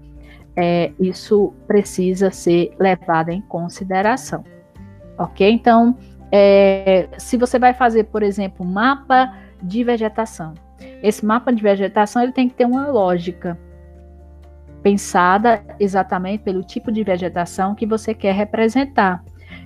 é, 0.56 0.92
isso 0.98 1.52
precisa 1.66 2.30
ser 2.30 2.74
levado 2.78 3.30
em 3.30 3.40
consideração, 3.42 4.44
ok? 5.18 5.50
Então, 5.50 5.96
é, 6.30 7.08
se 7.18 7.36
você 7.36 7.58
vai 7.58 7.74
fazer, 7.74 8.04
por 8.04 8.22
exemplo, 8.22 8.64
mapa 8.64 9.34
de 9.62 9.84
vegetação, 9.84 10.54
esse 11.02 11.24
mapa 11.24 11.52
de 11.52 11.62
vegetação 11.62 12.22
ele 12.22 12.32
tem 12.32 12.48
que 12.48 12.54
ter 12.54 12.64
uma 12.64 12.88
lógica 12.88 13.58
pensada 14.82 15.62
exatamente 15.78 16.42
pelo 16.42 16.62
tipo 16.62 16.90
de 16.90 17.04
vegetação 17.04 17.74
que 17.74 17.86
você 17.86 18.12
quer 18.12 18.34
representar. 18.34 19.22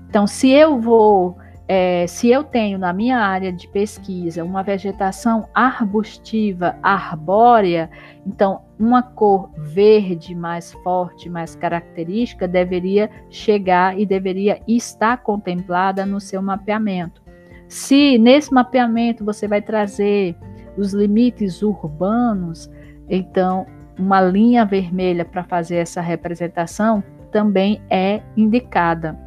Então, 0.09 0.27
se 0.27 0.51
eu 0.51 0.81
vou, 0.81 1.37
é, 1.69 2.07
se 2.07 2.31
eu 2.31 2.45
tenho 2.45 2.79
na 2.79 2.93
minha 2.93 3.19
área 3.19 3.53
de 3.53 3.67
pesquisa 3.67 4.45
uma 4.45 4.63
vegetação 4.63 5.49
arbustiva, 5.53 6.77
arbórea, 6.81 7.91
então 8.25 8.63
uma 8.79 9.03
cor 9.03 9.51
verde 9.57 10.35
mais 10.35 10.73
forte, 10.85 11.29
mais 11.29 11.57
característica, 11.57 12.47
deveria 12.47 13.11
chegar 13.29 13.99
e 13.99 14.07
deveria 14.07 14.61
estar 14.69 15.19
contemplada 15.19 16.07
no 16.07 16.21
seu 16.21 16.41
mapeamento. 16.41 17.21
Se 17.69 18.17
nesse 18.17 18.55
mapeamento 18.55 19.25
você 19.25 19.49
vai 19.49 19.61
trazer 19.61 20.37
os 20.77 20.93
limites 20.93 21.63
urbanos, 21.63 22.71
então 23.09 23.67
uma 23.99 24.21
linha 24.21 24.65
vermelha 24.65 25.25
para 25.25 25.43
fazer 25.43 25.77
essa 25.77 26.01
representação 26.01 27.03
também 27.33 27.83
é 27.91 28.23
indicada. 28.37 29.26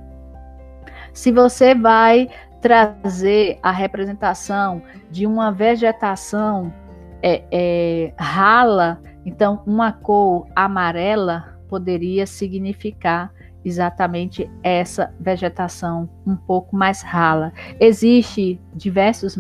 Se 1.13 1.31
você 1.31 1.75
vai 1.75 2.29
trazer 2.61 3.57
a 3.63 3.71
representação 3.71 4.81
de 5.09 5.25
uma 5.25 5.51
vegetação 5.51 6.73
é, 7.21 7.43
é, 7.51 8.13
rala, 8.17 9.01
então 9.25 9.61
uma 9.65 9.91
cor 9.91 10.47
amarela 10.55 11.57
poderia 11.67 12.25
significar 12.25 13.31
exatamente 13.63 14.49
essa 14.63 15.13
vegetação 15.19 16.09
um 16.25 16.35
pouco 16.35 16.75
mais 16.75 17.01
rala. 17.01 17.53
Existem 17.79 18.59
diversos 18.73 19.37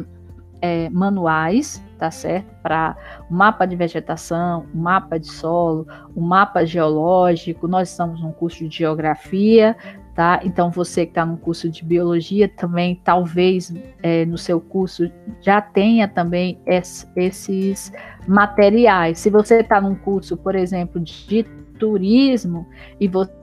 é, 0.61 0.89
manuais, 0.89 1.83
tá 1.97 2.11
certo? 2.11 2.53
Para 2.61 2.95
o 3.29 3.33
mapa 3.33 3.65
de 3.65 3.75
vegetação, 3.75 4.65
o 4.73 4.77
mapa 4.77 5.17
de 5.17 5.27
solo, 5.27 5.87
o 6.15 6.21
mapa 6.21 6.65
geológico. 6.65 7.67
Nós 7.67 7.89
estamos 7.89 8.21
num 8.21 8.31
curso 8.31 8.67
de 8.67 8.77
geografia, 8.77 9.75
tá? 10.19 10.41
Então 10.43 10.69
você 10.69 11.05
que 11.05 11.11
está 11.11 11.25
no 11.25 11.37
curso 11.37 11.69
de 11.69 11.81
biologia 11.81 12.49
também, 12.49 12.99
talvez 13.05 13.73
é, 14.03 14.25
no 14.25 14.37
seu 14.37 14.59
curso 14.59 15.09
já 15.39 15.61
tenha 15.61 16.09
também 16.09 16.59
es, 16.65 17.09
esses 17.15 17.89
materiais. 18.27 19.17
Se 19.17 19.29
você 19.29 19.61
está 19.61 19.79
num 19.79 19.95
curso, 19.95 20.35
por 20.35 20.55
exemplo, 20.55 20.99
de 20.99 21.43
turismo 21.79 22.67
e 22.99 23.07
você 23.07 23.39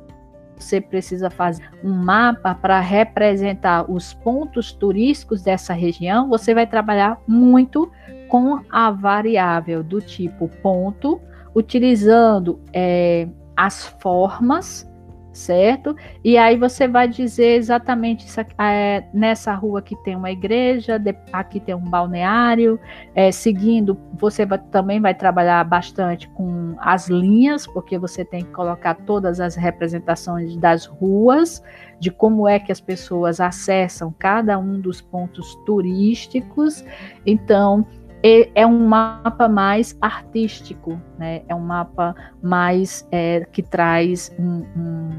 você 0.59 0.81
precisa 0.81 1.29
fazer 1.29 1.69
um 1.85 1.93
mapa 1.93 2.55
para 2.55 2.81
representar 2.81 3.91
os 3.91 4.15
pontos 4.15 4.73
turísticos 4.73 5.43
dessa 5.43 5.75
região, 5.75 6.31
você 6.31 6.55
vai 6.55 6.67
trabalhar 6.67 7.21
muito 7.29 7.93
com 8.29 8.61
a 8.71 8.91
variável 8.91 9.83
do 9.85 10.01
tipo 10.01 10.49
ponto, 10.63 11.21
utilizando 11.55 12.59
é, 12.73 13.29
as 13.55 13.85
formas 14.01 14.91
certo? 15.37 15.95
E 16.25 16.37
aí 16.37 16.57
você 16.57 16.89
vai 16.89 17.07
dizer 17.07 17.57
exatamente 17.57 18.27
isso, 18.27 18.41
é, 18.59 19.05
nessa 19.13 19.55
rua 19.55 19.83
que 19.83 19.95
tem 19.97 20.17
uma 20.17 20.31
igreja, 20.31 20.99
de, 20.99 21.15
aqui 21.33 21.61
tem 21.61 21.75
um 21.75 21.81
balneário, 21.81 22.81
é, 23.15 23.31
seguindo, 23.31 23.97
você 24.15 24.47
vai, 24.47 24.59
também 24.59 25.01
vai 25.01 25.15
trabalhar 25.15 25.63
bastante 25.65 26.29
com 26.31 26.75
as 26.79 27.09
linhas, 27.09 27.67
porque 27.67 27.99
você 27.99 28.25
tem 28.25 28.45
que 28.45 28.51
colocar 28.51 28.95
todas 28.95 29.39
as 29.39 29.55
representações 29.55 30.57
das 30.57 30.87
ruas, 30.87 31.63
de 32.01 32.11
como 32.11 32.49
é 32.49 32.59
que 32.59 32.73
as 32.73 32.81
pessoas 32.81 33.41
acessam 33.41 34.15
cada 34.19 34.59
um 34.59 34.81
dos 34.81 35.01
pontos 35.01 35.55
turísticos. 35.67 36.85
Então, 37.25 37.87
é 38.23 38.67
um 38.67 38.87
mapa 38.87 39.49
mais 39.49 39.97
artístico, 40.01 41.01
né? 41.19 41.43
É 41.49 41.55
um 41.55 41.61
mapa 41.61 42.15
mais 42.43 43.07
é, 43.11 43.47
que 43.53 43.63
traz 43.63 44.35
um, 44.39 44.65
um, 44.77 45.11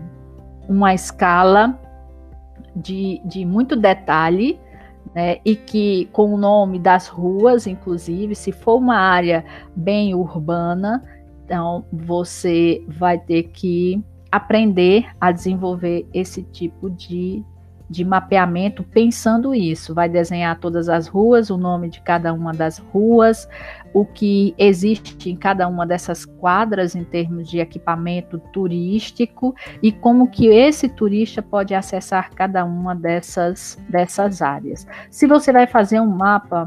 uma 0.68 0.94
escala 0.94 1.80
de, 2.76 3.22
de 3.26 3.46
muito 3.46 3.76
detalhe, 3.76 4.60
né? 5.16 5.38
E 5.46 5.56
que 5.56 6.10
com 6.12 6.34
o 6.34 6.38
nome 6.38 6.80
das 6.80 7.08
ruas, 7.08 7.68
inclusive, 7.68 8.36
se 8.36 8.52
for 8.52 8.78
uma 8.78 8.98
área 8.98 9.46
bem 9.76 10.14
urbana, 10.14 11.04
então 11.46 11.86
você 11.92 12.84
vai 12.88 13.18
ter 13.18 13.44
que 13.44 14.04
aprender 14.32 15.08
a 15.20 15.32
desenvolver 15.32 16.08
esse 16.14 16.44
tipo 16.44 16.90
de 16.90 17.44
de 17.90 18.04
mapeamento 18.04 18.84
pensando 18.84 19.56
isso. 19.56 19.94
Vai 19.94 20.10
desenhar 20.10 20.60
todas 20.60 20.90
as 20.90 21.08
ruas, 21.08 21.50
o 21.50 21.58
nome 21.58 21.90
de 21.90 22.02
cada 22.02 22.34
uma 22.34 22.54
das 22.54 22.78
ruas, 22.78 23.48
o 23.94 24.06
que 24.06 24.54
existe 24.58 25.30
em 25.30 25.36
cada 25.36 25.68
uma 25.68 25.86
dessas 25.86 26.26
quadras 26.26 26.96
em 26.96 27.04
termos 27.04 27.50
de 27.50 27.60
equipamento 27.60 28.40
turístico 28.52 29.56
e 29.82 29.92
como 29.92 30.30
que 30.30 30.48
esse 30.48 30.90
turista 30.90 31.42
pode 31.42 31.74
acessar 31.74 32.32
cada 32.34 32.66
uma 32.66 32.94
dessas, 32.94 33.78
dessas 33.90 34.42
áreas. 34.42 34.86
Se 35.10 35.26
você 35.26 35.52
vai 35.54 35.66
fazer 35.66 36.00
um 36.00 36.08
mapa 36.08 36.66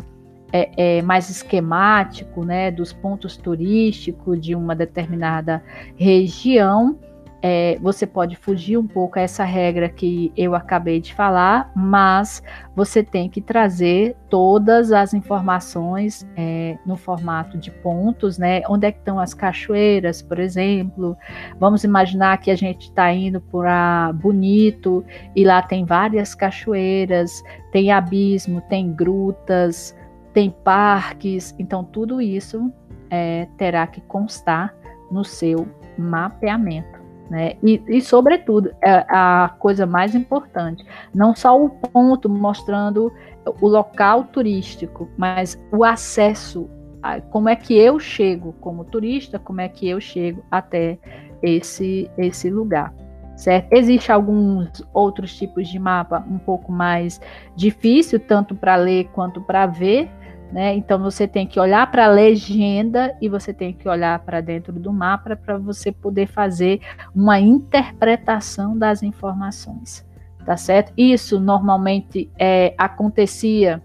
é, 0.52 0.98
é, 0.98 1.02
mais 1.02 1.30
esquemático, 1.30 2.44
né, 2.44 2.70
dos 2.70 2.92
pontos 2.92 3.36
turísticos 3.36 4.40
de 4.40 4.54
uma 4.54 4.74
determinada 4.74 5.62
região, 5.96 6.98
é, 7.42 7.78
você 7.80 8.06
pode 8.06 8.36
fugir 8.36 8.76
um 8.76 8.86
pouco 8.86 9.18
a 9.18 9.22
essa 9.22 9.44
regra 9.44 9.88
que 9.88 10.32
eu 10.36 10.54
acabei 10.54 11.00
de 11.00 11.14
falar, 11.14 11.72
mas 11.74 12.42
você 12.76 13.02
tem 13.02 13.30
que 13.30 13.40
trazer 13.40 14.14
todas 14.28 14.92
as 14.92 15.14
informações 15.14 16.28
é, 16.36 16.76
no 16.84 16.96
formato 16.96 17.56
de 17.56 17.70
pontos, 17.70 18.36
né? 18.36 18.62
Onde 18.68 18.86
é 18.86 18.92
que 18.92 18.98
estão 18.98 19.18
as 19.18 19.32
cachoeiras, 19.32 20.20
por 20.20 20.38
exemplo? 20.38 21.16
Vamos 21.58 21.82
imaginar 21.82 22.38
que 22.38 22.50
a 22.50 22.56
gente 22.56 22.88
está 22.88 23.10
indo 23.12 23.40
para 23.40 24.12
Bonito 24.12 25.04
e 25.34 25.44
lá 25.44 25.62
tem 25.62 25.84
várias 25.84 26.34
cachoeiras, 26.34 27.42
tem 27.72 27.90
abismo, 27.90 28.60
tem 28.62 28.92
grutas, 28.92 29.96
tem 30.34 30.50
parques, 30.50 31.54
então 31.58 31.82
tudo 31.84 32.20
isso 32.20 32.70
é, 33.08 33.48
terá 33.56 33.86
que 33.86 34.00
constar 34.02 34.74
no 35.10 35.24
seu 35.24 35.66
mapeamento. 35.98 36.99
Né? 37.30 37.54
E, 37.62 37.80
e, 37.86 38.00
sobretudo, 38.00 38.74
é 38.82 39.06
a 39.08 39.54
coisa 39.60 39.86
mais 39.86 40.16
importante, 40.16 40.84
não 41.14 41.32
só 41.32 41.56
o 41.56 41.70
ponto 41.70 42.28
mostrando 42.28 43.12
o 43.60 43.68
local 43.68 44.24
turístico, 44.24 45.08
mas 45.16 45.56
o 45.70 45.84
acesso, 45.84 46.68
a, 47.00 47.20
como 47.20 47.48
é 47.48 47.54
que 47.54 47.72
eu 47.78 48.00
chego 48.00 48.52
como 48.54 48.84
turista, 48.84 49.38
como 49.38 49.60
é 49.60 49.68
que 49.68 49.88
eu 49.88 50.00
chego 50.00 50.44
até 50.50 50.98
esse, 51.40 52.10
esse 52.18 52.50
lugar. 52.50 52.92
Certo? 53.36 53.72
Existem 53.72 54.12
alguns 54.12 54.84
outros 54.92 55.34
tipos 55.34 55.68
de 55.68 55.78
mapa 55.78 56.22
um 56.28 56.36
pouco 56.36 56.72
mais 56.72 57.20
difícil, 57.54 58.18
tanto 58.18 58.56
para 58.56 58.74
ler 58.74 59.08
quanto 59.12 59.40
para 59.40 59.66
ver, 59.66 60.10
né? 60.52 60.74
Então 60.74 60.98
você 60.98 61.26
tem 61.28 61.46
que 61.46 61.60
olhar 61.60 61.90
para 61.90 62.06
a 62.06 62.08
legenda 62.08 63.16
e 63.20 63.28
você 63.28 63.52
tem 63.52 63.72
que 63.72 63.88
olhar 63.88 64.18
para 64.20 64.40
dentro 64.40 64.72
do 64.72 64.92
mapa 64.92 65.36
para 65.36 65.58
você 65.58 65.92
poder 65.92 66.26
fazer 66.26 66.80
uma 67.14 67.38
interpretação 67.38 68.76
das 68.76 69.02
informações, 69.02 70.06
tá 70.44 70.56
certo? 70.56 70.92
Isso 70.96 71.38
normalmente 71.38 72.30
é, 72.38 72.74
acontecia 72.76 73.82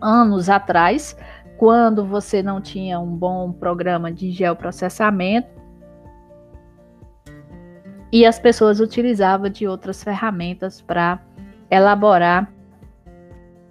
anos 0.00 0.48
atrás, 0.48 1.16
quando 1.56 2.04
você 2.04 2.42
não 2.42 2.60
tinha 2.60 3.00
um 3.00 3.16
bom 3.16 3.52
programa 3.52 4.12
de 4.12 4.30
geoprocessamento, 4.30 5.54
e 8.12 8.24
as 8.24 8.38
pessoas 8.38 8.78
utilizavam 8.78 9.48
de 9.48 9.66
outras 9.66 10.04
ferramentas 10.04 10.80
para 10.80 11.18
elaborar 11.68 12.48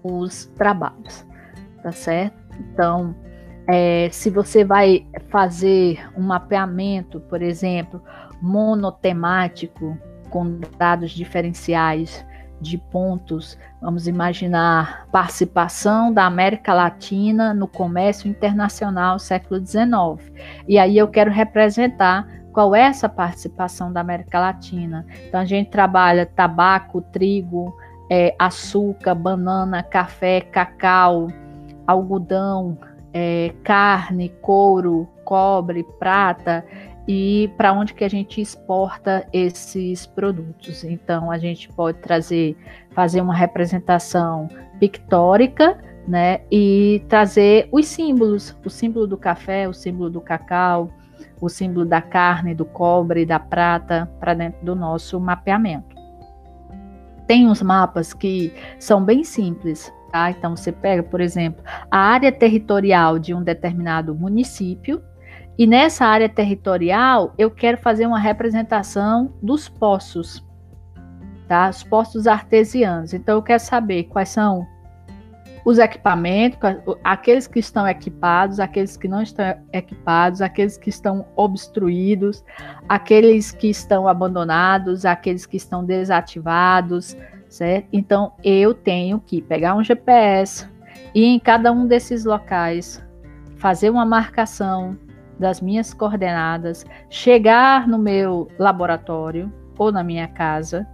os 0.03 0.47
trabalhos, 0.47 1.25
tá 1.83 1.91
certo? 1.91 2.41
Então, 2.59 3.13
é, 3.67 4.09
se 4.11 4.29
você 4.29 4.63
vai 4.63 5.05
fazer 5.29 6.09
um 6.17 6.21
mapeamento, 6.21 7.19
por 7.19 7.41
exemplo, 7.41 8.01
monotemático, 8.41 9.97
com 10.29 10.59
dados 10.77 11.11
diferenciais 11.11 12.25
de 12.59 12.77
pontos, 12.77 13.57
vamos 13.81 14.07
imaginar 14.07 15.05
participação 15.11 16.11
da 16.11 16.25
América 16.25 16.73
Latina 16.73 17.53
no 17.53 17.67
comércio 17.67 18.29
internacional 18.29 19.19
século 19.19 19.63
XIX. 19.63 20.31
E 20.67 20.79
aí 20.79 20.97
eu 20.97 21.07
quero 21.09 21.29
representar 21.29 22.25
qual 22.53 22.73
é 22.73 22.81
essa 22.81 23.09
participação 23.09 23.91
da 23.91 23.99
América 23.99 24.39
Latina. 24.39 25.05
Então 25.27 25.41
a 25.41 25.45
gente 25.45 25.69
trabalha 25.69 26.25
tabaco, 26.25 27.01
trigo, 27.01 27.75
é, 28.09 28.35
açúcar, 28.39 29.15
banana, 29.15 29.83
café, 29.83 30.41
cacau, 30.41 31.27
algodão, 31.87 32.77
é, 33.13 33.53
carne, 33.63 34.29
couro, 34.41 35.07
cobre, 35.23 35.83
prata 35.99 36.65
e 37.07 37.51
para 37.57 37.73
onde 37.73 37.93
que 37.93 38.03
a 38.03 38.09
gente 38.09 38.41
exporta 38.41 39.27
esses 39.31 40.05
produtos. 40.05 40.83
Então 40.83 41.29
a 41.29 41.37
gente 41.37 41.69
pode 41.69 41.99
trazer, 41.99 42.57
fazer 42.91 43.21
uma 43.21 43.35
representação 43.35 44.47
pictórica, 44.79 45.77
né, 46.07 46.41
e 46.51 47.01
trazer 47.07 47.69
os 47.71 47.87
símbolos, 47.87 48.57
o 48.65 48.69
símbolo 48.69 49.07
do 49.07 49.17
café, 49.17 49.69
o 49.69 49.73
símbolo 49.73 50.09
do 50.09 50.19
cacau, 50.19 50.89
o 51.39 51.47
símbolo 51.47 51.85
da 51.85 52.01
carne, 52.01 52.53
do 52.53 52.65
cobre, 52.65 53.25
da 53.25 53.39
prata 53.39 54.09
para 54.19 54.33
dentro 54.33 54.63
do 54.65 54.75
nosso 54.75 55.19
mapeamento. 55.19 55.95
Tem 57.25 57.47
uns 57.47 57.61
mapas 57.61 58.13
que 58.13 58.53
são 58.77 59.03
bem 59.03 59.23
simples, 59.23 59.93
Tá? 60.13 60.29
Então, 60.29 60.55
você 60.55 60.71
pega, 60.71 61.01
por 61.01 61.19
exemplo, 61.19 61.63
a 61.89 61.97
área 61.97 62.31
territorial 62.31 63.17
de 63.17 63.33
um 63.33 63.41
determinado 63.41 64.13
município, 64.13 65.01
e 65.57 65.65
nessa 65.65 66.05
área 66.05 66.29
territorial 66.29 67.33
eu 67.35 67.49
quero 67.49 67.79
fazer 67.79 68.05
uma 68.05 68.19
representação 68.19 69.33
dos 69.41 69.67
poços, 69.67 70.45
tá? 71.47 71.67
Os 71.67 71.81
poços 71.81 72.27
artesianos. 72.27 73.11
Então, 73.11 73.37
eu 73.37 73.41
quero 73.41 73.59
saber 73.59 74.03
quais 74.03 74.29
são 74.29 74.67
os 75.65 75.79
equipamentos, 75.79 76.59
aqueles 77.03 77.47
que 77.47 77.57
estão 77.57 77.87
equipados, 77.87 78.59
aqueles 78.59 78.95
que 78.95 79.07
não 79.07 79.23
estão 79.23 79.55
equipados, 79.71 80.43
aqueles 80.43 80.77
que 80.77 80.89
estão 80.89 81.25
obstruídos, 81.35 82.43
aqueles 82.87 83.51
que 83.51 83.67
estão 83.67 84.07
abandonados, 84.07 85.05
aqueles 85.05 85.47
que 85.47 85.57
estão 85.57 85.83
desativados, 85.83 87.17
certo? 87.53 87.87
Então 87.93 88.33
eu 88.43 88.73
tenho 88.73 89.19
que 89.19 89.41
pegar 89.41 89.75
um 89.75 89.83
GPS 89.83 90.67
e 91.13 91.23
em 91.23 91.39
cada 91.39 91.71
um 91.71 91.85
desses 91.85 92.25
locais 92.25 93.03
fazer 93.57 93.91
uma 93.91 94.05
marcação 94.05 94.97
das 95.39 95.61
minhas 95.61 95.93
coordenadas, 95.93 96.83
chegar 97.09 97.87
no 97.87 97.99
meu 97.99 98.47
laboratório 98.57 99.53
ou 99.77 99.91
na 99.91 100.03
minha 100.03 100.27
casa 100.27 100.87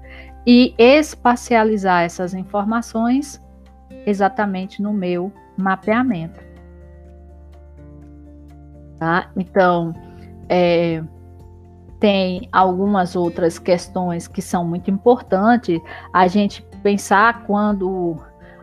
e 0.46 0.74
espacializar 0.78 2.04
essas 2.04 2.34
informações 2.34 3.42
exatamente 4.06 4.82
no 4.82 4.92
meu 4.92 5.32
mapeamento. 5.58 6.42
Tá? 8.98 9.32
Então, 9.38 9.94
é, 10.50 11.02
tem 12.00 12.48
algumas 12.52 13.16
outras 13.16 13.60
questões 13.60 14.28
que 14.28 14.42
são 14.42 14.66
muito 14.66 14.90
importantes 14.90 15.80
a 16.14 16.28
gente 16.28 16.66
pensar 16.82 17.44
quando 17.46 18.18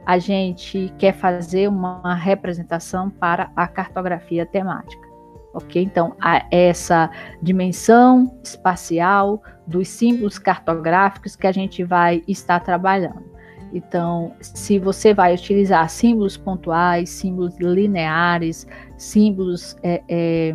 a 0.07 0.19
gente 0.19 0.93
quer 0.99 1.13
fazer 1.13 1.69
uma 1.69 2.15
representação 2.15 3.11
para 3.11 3.51
a 3.57 3.67
cartografia 3.67 4.47
temática. 4.47 5.05
Ok? 5.53 5.83
Então, 5.83 6.15
essa 6.51 7.11
dimensão 7.43 8.39
espacial 8.45 9.43
dos 9.67 9.89
símbolos 9.89 10.39
cartográficos 10.39 11.35
que 11.35 11.47
a 11.47 11.53
gente 11.53 11.83
vai 11.83 12.23
estar 12.29 12.61
trabalhando. 12.61 13.25
Então, 13.73 14.33
se 14.41 14.79
você 14.79 15.13
vai 15.13 15.35
utilizar 15.35 15.89
símbolos 15.91 16.37
pontuais, 16.37 17.11
símbolos 17.11 17.59
lineares, 17.59 18.67
símbolos 18.97 19.77
é, 19.83 20.03
é, 20.09 20.55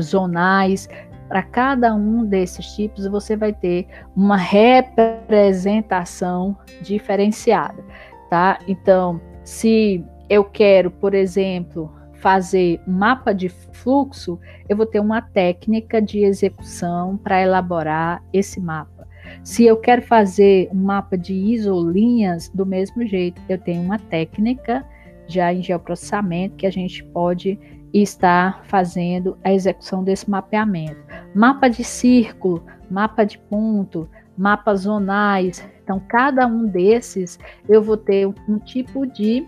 zonais, 0.00 0.88
para 1.28 1.42
cada 1.42 1.94
um 1.94 2.24
desses 2.24 2.74
tipos, 2.74 3.06
você 3.06 3.36
vai 3.36 3.52
ter 3.52 3.86
uma 4.16 4.36
representação 4.36 6.56
diferenciada, 6.80 7.84
tá? 8.30 8.58
Então, 8.66 9.20
se 9.44 10.02
eu 10.28 10.44
quero, 10.44 10.90
por 10.90 11.14
exemplo, 11.14 11.90
fazer 12.14 12.80
um 12.86 12.92
mapa 12.92 13.32
de 13.32 13.48
fluxo, 13.48 14.38
eu 14.68 14.76
vou 14.76 14.86
ter 14.86 15.00
uma 15.00 15.22
técnica 15.22 16.02
de 16.02 16.24
execução 16.24 17.16
para 17.16 17.42
elaborar 17.42 18.22
esse 18.32 18.60
mapa. 18.60 19.06
Se 19.42 19.64
eu 19.64 19.76
quero 19.76 20.02
fazer 20.02 20.68
um 20.72 20.82
mapa 20.82 21.16
de 21.16 21.34
isolinhas, 21.34 22.48
do 22.48 22.66
mesmo 22.66 23.06
jeito, 23.06 23.40
eu 23.48 23.58
tenho 23.58 23.82
uma 23.82 23.98
técnica 23.98 24.84
já 25.26 25.52
em 25.52 25.62
geoprocessamento 25.62 26.56
que 26.56 26.66
a 26.66 26.70
gente 26.70 27.04
pode 27.04 27.58
estar 27.92 28.64
fazendo 28.64 29.36
a 29.44 29.52
execução 29.52 30.04
desse 30.04 30.28
mapeamento. 30.30 31.00
Mapa 31.34 31.68
de 31.68 31.82
círculo, 31.84 32.64
mapa 32.90 33.24
de 33.24 33.38
ponto, 33.38 34.08
mapas 34.36 34.80
zonais. 34.80 35.66
Então, 35.82 36.00
cada 36.08 36.46
um 36.46 36.66
desses 36.66 37.38
eu 37.68 37.82
vou 37.82 37.96
ter 37.96 38.26
um 38.26 38.58
tipo 38.58 39.06
de 39.06 39.46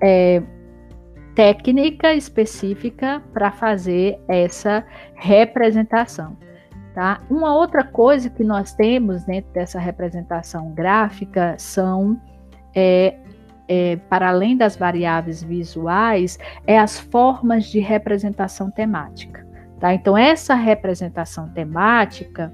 é, 0.00 0.42
técnica 1.34 2.12
específica 2.14 3.22
para 3.32 3.50
fazer 3.50 4.18
essa 4.28 4.84
representação. 5.14 6.36
Tá? 6.94 7.22
Uma 7.30 7.54
outra 7.54 7.84
coisa 7.84 8.28
que 8.28 8.44
nós 8.44 8.74
temos 8.74 9.24
dentro 9.24 9.50
dessa 9.52 9.78
representação 9.78 10.72
gráfica 10.72 11.54
são 11.56 12.20
é, 12.74 13.18
é, 13.74 13.96
para 14.10 14.28
além 14.28 14.54
das 14.54 14.76
variáveis 14.76 15.42
visuais, 15.42 16.38
é 16.66 16.78
as 16.78 17.00
formas 17.00 17.64
de 17.64 17.80
representação 17.80 18.70
temática. 18.70 19.46
Tá? 19.80 19.94
Então, 19.94 20.14
essa 20.14 20.54
representação 20.54 21.48
temática, 21.48 22.52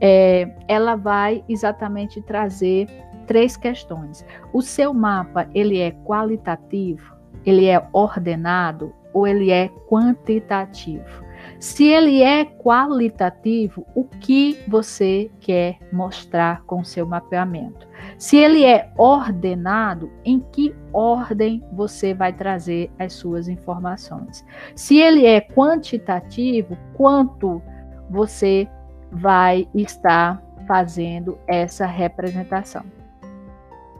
é, 0.00 0.50
ela 0.66 0.96
vai 0.96 1.44
exatamente 1.50 2.22
trazer 2.22 2.88
três 3.26 3.58
questões. 3.58 4.24
O 4.54 4.62
seu 4.62 4.94
mapa, 4.94 5.46
ele 5.54 5.80
é 5.80 5.90
qualitativo, 5.90 7.14
ele 7.44 7.66
é 7.66 7.86
ordenado 7.92 8.94
ou 9.12 9.26
ele 9.26 9.50
é 9.50 9.68
quantitativo? 9.86 11.22
Se 11.60 11.84
ele 11.84 12.22
é 12.22 12.46
qualitativo, 12.46 13.86
o 13.94 14.04
que 14.04 14.58
você 14.66 15.30
quer 15.40 15.76
mostrar 15.92 16.62
com 16.62 16.82
seu 16.82 17.06
mapeamento? 17.06 17.86
Se 18.18 18.36
ele 18.36 18.64
é 18.64 18.90
ordenado, 18.96 20.10
em 20.24 20.40
que 20.52 20.74
ordem 20.92 21.62
você 21.72 22.14
vai 22.14 22.32
trazer 22.32 22.90
as 22.98 23.12
suas 23.12 23.48
informações? 23.48 24.44
Se 24.74 24.98
ele 24.98 25.26
é 25.26 25.40
quantitativo, 25.40 26.76
quanto 26.94 27.62
você 28.08 28.68
vai 29.10 29.68
estar 29.74 30.42
fazendo 30.66 31.38
essa 31.46 31.86
representação? 31.86 32.84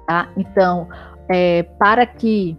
Tá? 0.07 0.29
Então, 0.37 0.89
é, 1.29 1.63
para 1.63 2.07
que 2.07 2.57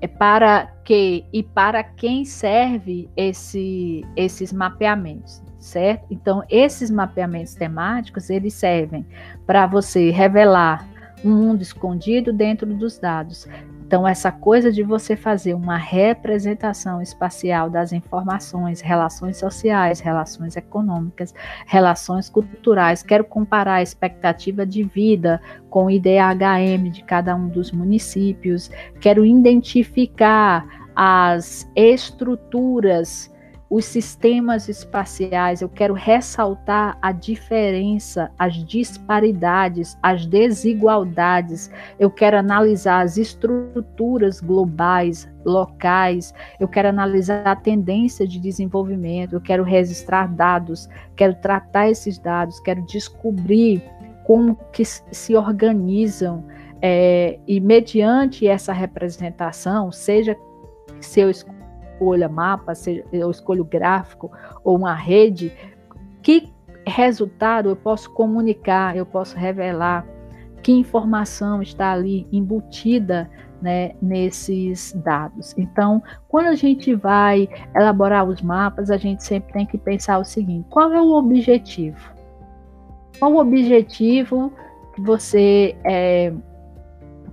é 0.00 0.06
para 0.06 0.66
que 0.84 1.24
e 1.32 1.42
para 1.42 1.82
quem 1.82 2.24
serve 2.24 3.10
esse, 3.16 4.04
esses 4.16 4.52
mapeamentos, 4.52 5.42
certo? 5.58 6.06
Então, 6.10 6.42
esses 6.48 6.90
mapeamentos 6.90 7.54
temáticos, 7.54 8.30
eles 8.30 8.54
servem 8.54 9.06
para 9.46 9.66
você 9.66 10.10
revelar 10.10 10.86
um 11.24 11.30
mundo 11.30 11.62
escondido 11.62 12.32
dentro 12.32 12.66
dos 12.66 12.98
dados, 12.98 13.48
então, 13.88 14.06
essa 14.06 14.30
coisa 14.30 14.70
de 14.70 14.82
você 14.82 15.16
fazer 15.16 15.54
uma 15.54 15.78
representação 15.78 17.00
espacial 17.00 17.70
das 17.70 17.90
informações, 17.90 18.82
relações 18.82 19.38
sociais, 19.38 19.98
relações 19.98 20.56
econômicas, 20.58 21.34
relações 21.66 22.28
culturais, 22.28 23.02
quero 23.02 23.24
comparar 23.24 23.76
a 23.76 23.82
expectativa 23.82 24.66
de 24.66 24.82
vida 24.82 25.40
com 25.70 25.86
o 25.86 25.90
IDHM 25.90 26.90
de 26.90 27.02
cada 27.02 27.34
um 27.34 27.48
dos 27.48 27.72
municípios, 27.72 28.70
quero 29.00 29.24
identificar 29.24 30.66
as 30.94 31.66
estruturas 31.74 33.32
os 33.70 33.84
sistemas 33.84 34.68
espaciais, 34.68 35.60
eu 35.60 35.68
quero 35.68 35.92
ressaltar 35.92 36.96
a 37.02 37.12
diferença, 37.12 38.30
as 38.38 38.54
disparidades, 38.64 39.98
as 40.02 40.24
desigualdades, 40.24 41.70
eu 41.98 42.10
quero 42.10 42.38
analisar 42.38 43.04
as 43.04 43.18
estruturas 43.18 44.40
globais, 44.40 45.28
locais, 45.44 46.32
eu 46.58 46.66
quero 46.66 46.88
analisar 46.88 47.46
a 47.46 47.56
tendência 47.56 48.26
de 48.26 48.40
desenvolvimento, 48.40 49.34
eu 49.34 49.40
quero 49.40 49.62
registrar 49.62 50.28
dados, 50.28 50.88
quero 51.14 51.34
tratar 51.34 51.90
esses 51.90 52.18
dados, 52.18 52.58
quero 52.60 52.84
descobrir 52.86 53.82
como 54.24 54.58
que 54.72 54.84
se 54.84 55.36
organizam 55.36 56.44
é, 56.80 57.38
e 57.46 57.60
mediante 57.60 58.46
essa 58.46 58.72
representação, 58.72 59.92
seja 59.92 60.36
se 61.00 61.20
eu 61.20 61.30
escolha 61.98 62.28
mapa, 62.28 62.74
seja 62.74 63.04
eu 63.12 63.30
escolho 63.30 63.64
gráfico 63.64 64.30
ou 64.62 64.76
uma 64.76 64.94
rede, 64.94 65.52
que 66.22 66.52
resultado 66.86 67.68
eu 67.68 67.76
posso 67.76 68.10
comunicar, 68.14 68.96
eu 68.96 69.04
posso 69.04 69.36
revelar, 69.36 70.06
que 70.62 70.72
informação 70.72 71.60
está 71.60 71.92
ali 71.92 72.26
embutida 72.32 73.28
né, 73.60 73.92
nesses 74.00 74.92
dados. 75.04 75.54
Então, 75.58 76.02
quando 76.28 76.46
a 76.46 76.54
gente 76.54 76.94
vai 76.94 77.48
elaborar 77.74 78.24
os 78.24 78.40
mapas, 78.40 78.90
a 78.90 78.96
gente 78.96 79.22
sempre 79.24 79.52
tem 79.52 79.66
que 79.66 79.76
pensar 79.76 80.18
o 80.18 80.24
seguinte: 80.24 80.66
qual 80.70 80.92
é 80.92 81.00
o 81.00 81.12
objetivo? 81.12 82.14
Qual 83.18 83.32
o 83.32 83.38
objetivo 83.38 84.52
que 84.94 85.02
você 85.02 85.76
é, 85.84 86.32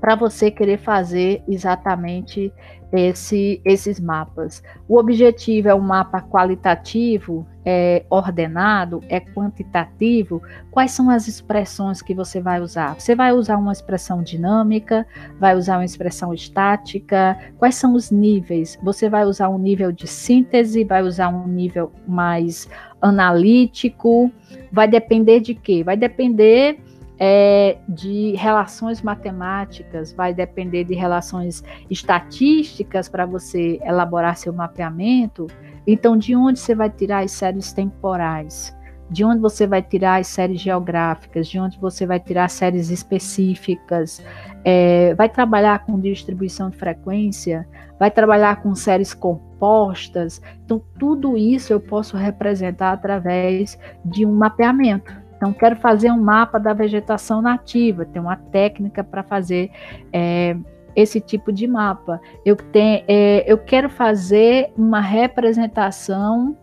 para 0.02 0.16
você 0.16 0.52
querer 0.52 0.78
fazer 0.78 1.44
exatamente 1.48 2.52
esse, 3.00 3.62
esses 3.66 4.00
mapas. 4.00 4.64
O 4.88 4.98
objetivo 4.98 5.68
é 5.70 5.76
um 5.76 5.82
mapa 5.82 6.22
qualitativo, 6.22 7.46
é 7.66 8.06
ordenado, 8.10 9.02
é 9.10 9.20
quantitativo. 9.20 10.42
Quais 10.70 10.92
são 10.92 11.10
as 11.10 11.28
expressões 11.28 12.02
que 12.02 12.14
você 12.14 12.40
vai 12.40 12.62
usar? 12.62 13.00
Você 13.00 13.16
vai 13.16 13.34
usar 13.34 13.58
uma 13.58 13.72
expressão 13.72 14.22
dinâmica, 14.22 15.06
vai 15.40 15.56
usar 15.56 15.78
uma 15.78 15.86
expressão 15.86 16.34
estática? 16.34 17.38
Quais 17.58 17.76
são 17.76 17.96
os 17.96 18.12
níveis? 18.12 18.78
Você 18.84 19.10
vai 19.10 19.26
usar 19.26 19.50
um 19.50 19.58
nível 19.58 19.92
de 19.92 20.08
síntese, 20.08 20.84
vai 20.84 21.02
usar 21.02 21.30
um 21.30 21.48
nível 21.48 21.92
mais 22.08 22.70
analítico? 23.02 24.32
Vai 24.72 24.88
depender 24.88 25.40
de 25.40 25.56
quê? 25.56 25.84
Vai 25.84 25.98
depender 25.98 26.80
é, 27.20 27.78
de 27.88 28.34
relações 28.36 29.02
matemáticas, 29.02 30.12
vai 30.12 30.34
depender 30.34 30.84
de 30.84 30.94
relações 30.94 31.64
estatísticas 31.90 33.08
para 33.08 33.26
você 33.26 33.80
elaborar 33.84 34.36
seu 34.36 34.54
mapeamento. 34.54 35.48
Então, 35.88 36.18
de 36.18 36.36
onde 36.36 36.60
você 36.60 36.76
vai 36.76 36.90
tirar 36.90 37.24
as 37.24 37.32
séries 37.32 37.72
temporais? 37.72 38.76
De 39.10 39.24
onde 39.24 39.40
você 39.40 39.68
vai 39.68 39.84
tirar 39.84 40.20
as 40.20 40.28
séries 40.28 40.60
geográficas? 40.60 41.48
De 41.48 41.60
onde 41.60 41.80
você 41.80 42.08
vai 42.08 42.20
tirar 42.20 42.50
séries 42.50 42.90
específicas? 42.90 44.24
É, 44.64 45.14
vai 45.14 45.30
trabalhar 45.30 45.86
com 45.86 46.00
distribuição 46.00 46.72
de 46.72 46.78
frequência? 46.78 47.68
Vai 48.00 48.10
trabalhar 48.10 48.64
com 48.64 48.74
séries 48.74 49.14
compostas? 49.14 50.42
Então, 50.66 50.82
tudo 51.00 51.38
isso 51.38 51.72
eu 51.72 51.80
posso 51.80 52.18
representar 52.18 52.94
através 52.94 53.78
de 54.04 54.26
um 54.26 54.34
mapeamento. 54.34 55.25
Então, 55.36 55.52
quero 55.52 55.76
fazer 55.76 56.12
um 56.12 56.22
mapa 56.22 56.60
da 56.60 56.74
vegetação 56.74 57.42
nativa, 57.42 58.06
tem 58.06 58.22
uma 58.22 58.38
técnica 58.38 59.04
para 59.04 59.22
fazer 59.22 59.70
é, 60.12 60.56
esse 60.96 61.20
tipo 61.20 61.52
de 61.52 61.68
mapa. 61.68 62.22
Eu, 62.46 62.56
tenho, 62.56 63.04
é, 63.08 63.44
eu 63.52 63.58
quero 63.58 63.90
fazer 63.90 64.72
uma 64.78 65.02
representação 65.02 66.58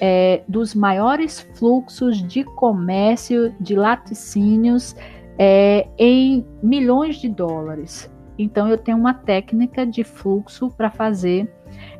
é, 0.00 0.42
dos 0.48 0.74
maiores 0.74 1.40
fluxos 1.56 2.22
de 2.22 2.44
comércio 2.44 3.54
de 3.60 3.74
laticínios 3.74 4.96
é, 5.38 5.88
em 5.98 6.46
milhões 6.62 7.16
de 7.16 7.28
dólares. 7.28 8.10
Então, 8.38 8.68
eu 8.68 8.78
tenho 8.78 8.96
uma 8.96 9.14
técnica 9.14 9.86
de 9.86 10.04
fluxo 10.04 10.70
para 10.70 10.90
fazer 10.90 11.52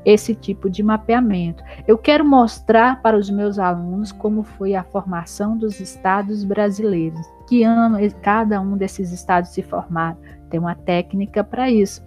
esse 0.05 0.35
tipo 0.35 0.69
de 0.69 0.83
mapeamento. 0.83 1.63
Eu 1.87 1.97
quero 1.97 2.25
mostrar 2.25 3.01
para 3.03 3.17
os 3.17 3.31
meus 3.31 3.59
alunos 3.59 4.13
como 4.13 4.43
foi 4.43 4.75
a 4.75 4.85
formação 4.85 5.57
dos 5.57 5.81
estados 5.81 6.45
brasileiros, 6.45 7.21
que 7.49 7.63
ano 7.63 7.99
cada 8.21 8.61
um 8.61 8.77
desses 8.77 9.13
estados 9.13 9.51
se 9.51 9.63
formaram. 9.63 10.19
Tem 10.51 10.59
uma 10.59 10.75
técnica 10.75 11.43
para 11.43 11.71
isso. 11.71 12.03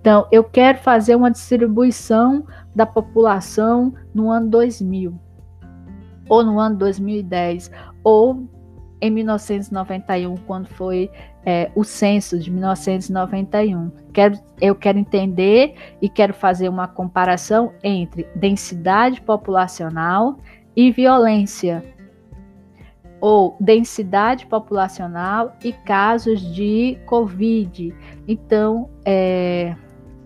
Então, 0.00 0.26
eu 0.30 0.44
quero 0.44 0.78
fazer 0.78 1.16
uma 1.16 1.30
distribuição 1.30 2.46
da 2.74 2.86
população 2.86 3.92
no 4.14 4.30
ano 4.30 4.48
2000, 4.48 5.18
ou 6.28 6.44
no 6.44 6.60
ano 6.60 6.76
2010, 6.76 7.70
ou 8.04 8.48
em 9.00 9.10
1991, 9.10 10.36
quando 10.46 10.68
foi 10.68 11.10
é, 11.46 11.70
o 11.76 11.84
censo 11.84 12.38
de 12.38 12.50
1991. 12.50 13.92
Quero, 14.12 14.36
eu 14.60 14.74
quero 14.74 14.98
entender 14.98 15.76
e 16.02 16.08
quero 16.08 16.34
fazer 16.34 16.68
uma 16.68 16.88
comparação 16.88 17.72
entre 17.84 18.26
densidade 18.34 19.20
populacional 19.20 20.36
e 20.74 20.90
violência, 20.90 21.84
ou 23.20 23.56
densidade 23.60 24.44
populacional 24.46 25.56
e 25.64 25.72
casos 25.72 26.40
de 26.52 26.98
Covid. 27.06 27.94
Então, 28.26 28.90
é, 29.04 29.74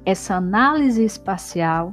essa 0.05 0.37
análise 0.37 1.05
espacial 1.05 1.93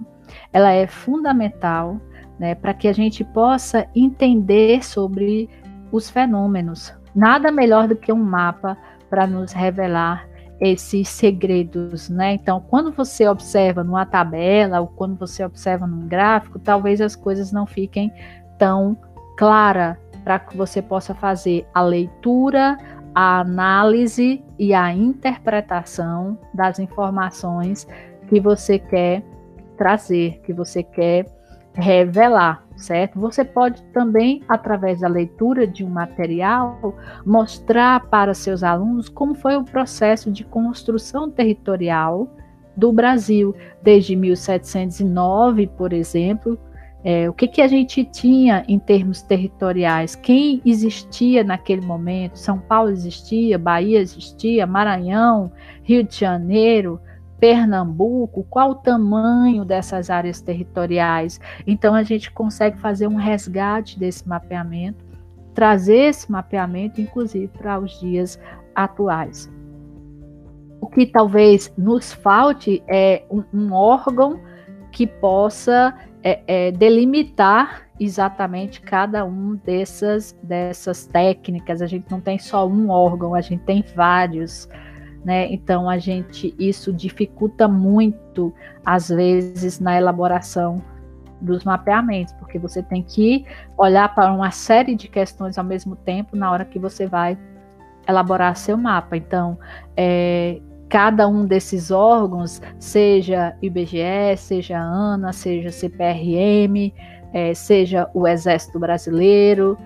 ela 0.51 0.71
é 0.71 0.87
fundamental 0.87 1.99
né, 2.39 2.55
para 2.55 2.73
que 2.73 2.87
a 2.87 2.93
gente 2.93 3.23
possa 3.23 3.87
entender 3.95 4.83
sobre 4.83 5.49
os 5.91 6.09
fenômenos. 6.09 6.93
Nada 7.15 7.51
melhor 7.51 7.87
do 7.87 7.95
que 7.95 8.11
um 8.11 8.23
mapa 8.23 8.77
para 9.09 9.27
nos 9.27 9.51
revelar 9.51 10.27
esses 10.59 11.07
segredos, 11.07 12.09
né? 12.09 12.33
Então, 12.33 12.59
quando 12.59 12.91
você 12.91 13.27
observa 13.27 13.83
numa 13.83 14.05
tabela 14.05 14.81
ou 14.81 14.87
quando 14.87 15.15
você 15.15 15.43
observa 15.45 15.85
num 15.85 16.07
gráfico, 16.07 16.57
talvez 16.57 16.99
as 16.99 17.15
coisas 17.15 17.51
não 17.51 17.65
fiquem 17.65 18.11
tão 18.57 18.97
claras 19.37 19.97
para 20.23 20.39
que 20.39 20.57
você 20.57 20.81
possa 20.81 21.13
fazer 21.13 21.65
a 21.73 21.81
leitura, 21.81 22.77
a 23.13 23.39
análise 23.39 24.43
e 24.57 24.73
a 24.73 24.91
interpretação 24.91 26.37
das 26.53 26.79
informações 26.79 27.87
que 28.27 28.39
você 28.39 28.79
quer 28.79 29.23
trazer, 29.77 30.41
que 30.43 30.51
você 30.51 30.83
quer 30.83 31.25
revelar, 31.77 32.63
certo? 32.75 33.19
Você 33.19 33.45
pode 33.45 33.83
também, 33.93 34.41
através 34.49 35.01
da 35.01 35.07
leitura 35.07 35.67
de 35.67 35.85
um 35.85 35.89
material, 35.89 36.95
mostrar 37.23 38.07
para 38.07 38.33
seus 38.33 38.63
alunos 38.63 39.07
como 39.07 39.35
foi 39.35 39.55
o 39.55 39.63
processo 39.63 40.31
de 40.31 40.43
construção 40.43 41.29
territorial 41.29 42.27
do 42.75 42.91
Brasil, 42.91 43.55
desde 43.81 44.15
1709, 44.15 45.67
por 45.67 45.93
exemplo. 45.93 46.59
É, 47.03 47.29
o 47.29 47.33
que, 47.33 47.47
que 47.47 47.61
a 47.61 47.67
gente 47.67 48.03
tinha 48.03 48.65
em 48.67 48.79
termos 48.79 49.21
territoriais? 49.21 50.15
Quem 50.15 50.61
existia 50.65 51.43
naquele 51.43 51.85
momento? 51.85 52.39
São 52.39 52.57
Paulo 52.57 52.89
existia, 52.89 53.57
Bahia 53.57 53.99
existia, 53.99 54.65
Maranhão, 54.65 55.51
Rio 55.83 56.03
de 56.03 56.19
Janeiro, 56.19 56.99
Pernambuco, 57.39 58.45
qual 58.49 58.71
o 58.71 58.75
tamanho 58.75 59.63
dessas 59.63 60.09
áreas 60.09 60.41
territoriais. 60.41 61.39
Então, 61.65 61.93
a 61.93 62.03
gente 62.03 62.31
consegue 62.31 62.79
fazer 62.79 63.07
um 63.07 63.15
resgate 63.15 63.99
desse 63.99 64.27
mapeamento, 64.27 65.05
trazer 65.53 66.09
esse 66.09 66.31
mapeamento, 66.31 67.01
inclusive, 67.01 67.47
para 67.47 67.79
os 67.79 67.99
dias 67.99 68.39
atuais. 68.75 69.51
O 70.79 70.87
que 70.87 71.05
talvez 71.05 71.73
nos 71.77 72.13
falte 72.13 72.83
é 72.87 73.23
um, 73.29 73.43
um 73.53 73.73
órgão 73.73 74.39
que 74.91 75.05
possa 75.07 75.93
é, 76.23 76.41
é, 76.47 76.71
delimitar 76.71 77.87
exatamente 77.99 78.81
cada 78.81 79.25
um 79.25 79.55
dessas, 79.55 80.37
dessas 80.43 81.05
técnicas. 81.05 81.81
A 81.81 81.87
gente 81.87 82.09
não 82.09 82.21
tem 82.21 82.37
só 82.37 82.67
um 82.67 82.89
órgão, 82.89 83.33
a 83.33 83.41
gente 83.41 83.63
tem 83.63 83.83
vários 83.95 84.67
né? 85.27 85.51
Então 85.51 85.89
a 85.89 85.97
gente 85.97 86.55
isso 86.57 86.93
dificulta 86.93 87.67
muito 87.67 88.53
às 88.85 89.09
vezes 89.09 89.77
na 89.77 89.97
elaboração 89.97 90.81
dos 91.41 91.65
mapeamentos, 91.65 92.33
porque 92.39 92.57
você 92.57 92.81
tem 92.81 93.03
que 93.03 93.45
olhar 93.77 94.15
para 94.15 94.31
uma 94.31 94.51
série 94.51 94.95
de 94.95 95.09
questões 95.09 95.57
ao 95.57 95.65
mesmo 95.65 95.97
tempo 95.97 96.37
na 96.37 96.49
hora 96.49 96.63
que 96.63 96.79
você 96.79 97.07
vai 97.07 97.37
elaborar 98.07 98.55
seu 98.55 98.77
mapa. 98.77 99.17
Então, 99.17 99.59
é, 99.97 100.61
cada 100.87 101.27
um 101.27 101.45
desses 101.45 101.91
órgãos, 101.91 102.61
seja 102.79 103.53
IBGE, 103.61 104.37
seja 104.37 104.79
ANA, 104.79 105.33
seja 105.33 105.71
CPRM, 105.71 106.93
é, 107.33 107.53
seja 107.53 108.09
o 108.13 108.25
Exército 108.25 108.79
Brasileiro, 108.79 109.77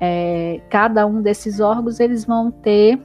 é, 0.00 0.60
cada 0.68 1.06
um 1.06 1.22
desses 1.22 1.60
órgãos 1.60 2.00
eles 2.00 2.24
vão 2.24 2.50
ter 2.50 3.00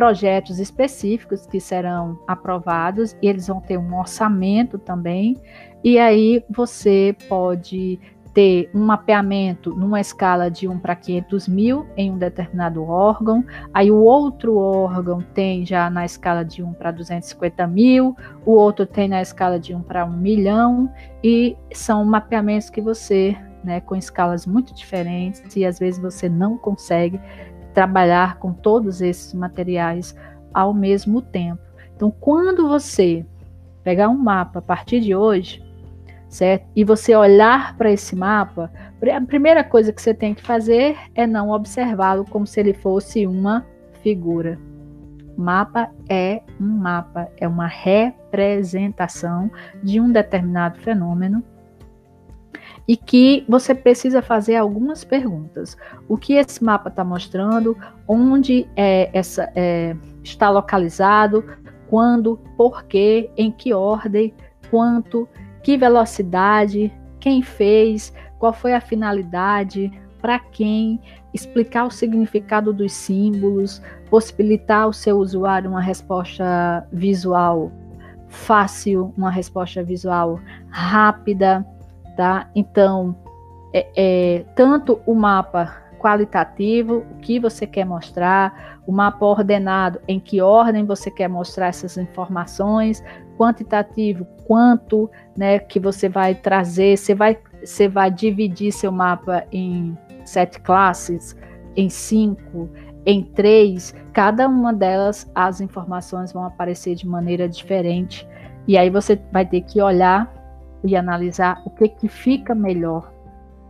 projetos 0.00 0.58
específicos 0.58 1.44
que 1.44 1.60
serão 1.60 2.18
aprovados 2.26 3.14
e 3.20 3.28
eles 3.28 3.48
vão 3.48 3.60
ter 3.60 3.76
um 3.76 3.98
orçamento 3.98 4.78
também. 4.78 5.36
E 5.84 5.98
aí 5.98 6.42
você 6.48 7.14
pode 7.28 8.00
ter 8.32 8.70
um 8.74 8.80
mapeamento 8.80 9.74
numa 9.74 10.00
escala 10.00 10.50
de 10.50 10.66
1 10.66 10.78
para 10.78 10.96
500 10.96 11.48
mil 11.48 11.86
em 11.98 12.10
um 12.12 12.16
determinado 12.16 12.82
órgão, 12.82 13.44
aí 13.74 13.90
o 13.90 13.98
outro 13.98 14.56
órgão 14.56 15.20
tem 15.34 15.66
já 15.66 15.90
na 15.90 16.06
escala 16.06 16.46
de 16.46 16.62
1 16.62 16.72
para 16.72 16.92
250 16.92 17.66
mil, 17.66 18.16
o 18.46 18.52
outro 18.52 18.86
tem 18.86 19.06
na 19.06 19.20
escala 19.20 19.60
de 19.60 19.74
1 19.74 19.82
para 19.82 20.06
1 20.06 20.16
milhão, 20.16 20.90
e 21.22 21.54
são 21.74 22.06
mapeamentos 22.06 22.70
que 22.70 22.80
você, 22.80 23.36
né, 23.62 23.82
com 23.82 23.94
escalas 23.94 24.46
muito 24.46 24.72
diferentes, 24.72 25.54
e 25.54 25.66
às 25.66 25.78
vezes 25.78 26.00
você 26.00 26.26
não 26.26 26.56
consegue 26.56 27.20
trabalhar 27.70 28.38
com 28.38 28.52
todos 28.52 29.00
esses 29.00 29.32
materiais 29.34 30.14
ao 30.52 30.74
mesmo 30.74 31.22
tempo. 31.22 31.62
Então, 31.94 32.10
quando 32.10 32.68
você 32.68 33.24
pegar 33.82 34.08
um 34.08 34.16
mapa 34.16 34.58
a 34.58 34.62
partir 34.62 35.00
de 35.00 35.14
hoje, 35.14 35.62
certo? 36.28 36.66
E 36.74 36.84
você 36.84 37.14
olhar 37.14 37.76
para 37.76 37.90
esse 37.90 38.14
mapa, 38.14 38.70
a 39.14 39.20
primeira 39.20 39.64
coisa 39.64 39.92
que 39.92 40.00
você 40.00 40.14
tem 40.14 40.32
que 40.34 40.42
fazer 40.42 40.96
é 41.14 41.26
não 41.26 41.50
observá-lo 41.50 42.24
como 42.24 42.46
se 42.46 42.60
ele 42.60 42.72
fosse 42.72 43.26
uma 43.26 43.66
figura. 44.02 44.58
Mapa 45.36 45.90
é 46.08 46.42
um 46.60 46.66
mapa, 46.66 47.28
é 47.36 47.48
uma 47.48 47.66
representação 47.66 49.50
de 49.82 50.00
um 50.00 50.12
determinado 50.12 50.78
fenômeno 50.80 51.42
e 52.90 52.96
que 52.96 53.44
você 53.48 53.72
precisa 53.72 54.20
fazer 54.20 54.56
algumas 54.56 55.04
perguntas. 55.04 55.76
O 56.08 56.16
que 56.16 56.32
esse 56.32 56.64
mapa 56.64 56.88
está 56.88 57.04
mostrando? 57.04 57.76
Onde 58.08 58.66
é, 58.74 59.16
essa, 59.16 59.48
é, 59.54 59.94
está 60.24 60.50
localizado? 60.50 61.44
Quando? 61.88 62.36
Por 62.56 62.82
quê? 62.86 63.30
Em 63.36 63.52
que 63.52 63.72
ordem? 63.72 64.34
Quanto? 64.72 65.28
que 65.62 65.76
velocidade, 65.76 66.92
quem 67.18 67.42
fez, 67.42 68.12
qual 68.38 68.52
foi 68.52 68.74
a 68.74 68.80
finalidade, 68.80 69.88
para 70.20 70.38
quem, 70.38 71.00
explicar 71.32 71.84
o 71.84 71.90
significado 71.90 72.72
dos 72.72 72.92
símbolos, 72.92 73.80
possibilitar 74.10 74.82
ao 74.82 74.92
seu 74.92 75.18
usuário 75.18 75.70
uma 75.70 75.80
resposta 75.80 76.84
visual 76.92 77.70
fácil, 78.26 79.14
uma 79.16 79.30
resposta 79.30 79.82
visual 79.82 80.40
rápida, 80.70 81.64
tá? 82.20 82.50
Então, 82.54 83.16
é, 83.72 83.86
é, 83.96 84.44
tanto 84.54 85.00
o 85.06 85.14
mapa 85.14 85.74
qualitativo, 85.98 86.98
o 87.10 87.14
que 87.16 87.40
você 87.40 87.66
quer 87.66 87.86
mostrar, 87.86 88.78
o 88.86 88.92
mapa 88.92 89.24
ordenado, 89.24 90.02
em 90.06 90.20
que 90.20 90.38
ordem 90.42 90.84
você 90.84 91.10
quer 91.10 91.28
mostrar 91.28 91.68
essas 91.68 91.96
informações, 91.96 93.02
quantitativo, 93.38 94.26
quanto 94.46 95.10
né, 95.34 95.60
que 95.60 95.80
você 95.80 96.10
vai 96.10 96.34
trazer, 96.34 96.98
você 96.98 97.14
vai, 97.14 97.38
você 97.64 97.88
vai 97.88 98.10
dividir 98.10 98.70
seu 98.70 98.92
mapa 98.92 99.46
em 99.50 99.96
sete 100.22 100.60
classes, 100.60 101.34
em 101.74 101.88
cinco, 101.88 102.68
em 103.06 103.22
três, 103.22 103.94
cada 104.12 104.46
uma 104.46 104.74
delas 104.74 105.26
as 105.34 105.62
informações 105.62 106.34
vão 106.34 106.44
aparecer 106.44 106.94
de 106.96 107.08
maneira 107.08 107.48
diferente. 107.48 108.28
E 108.68 108.76
aí 108.76 108.90
você 108.90 109.18
vai 109.32 109.46
ter 109.46 109.62
que 109.62 109.80
olhar 109.80 110.39
e 110.84 110.96
analisar 110.96 111.62
o 111.64 111.70
que, 111.70 111.88
que 111.88 112.08
fica 112.08 112.54
melhor 112.54 113.12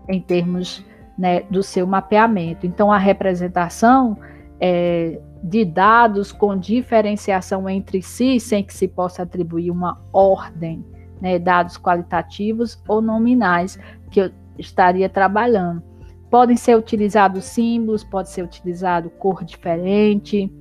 em 0.08 0.20
termos 0.20 0.84
né, 1.18 1.40
do 1.50 1.62
seu 1.62 1.86
mapeamento. 1.86 2.66
Então, 2.66 2.90
a 2.90 2.98
representação 2.98 4.16
é, 4.60 5.20
de 5.42 5.64
dados 5.64 6.32
com 6.32 6.56
diferenciação 6.56 7.68
entre 7.68 8.02
si, 8.02 8.38
sem 8.38 8.62
que 8.62 8.74
se 8.74 8.88
possa 8.88 9.22
atribuir 9.22 9.70
uma 9.70 10.00
ordem, 10.12 10.84
né, 11.20 11.38
dados 11.38 11.76
qualitativos 11.76 12.82
ou 12.88 13.00
nominais, 13.00 13.78
que 14.10 14.20
eu 14.20 14.30
estaria 14.58 15.08
trabalhando. 15.08 15.82
Podem 16.30 16.56
ser 16.56 16.76
utilizados 16.76 17.44
símbolos, 17.44 18.04
pode 18.04 18.30
ser 18.30 18.42
utilizado 18.42 19.10
cor 19.10 19.44
diferente, 19.44 20.52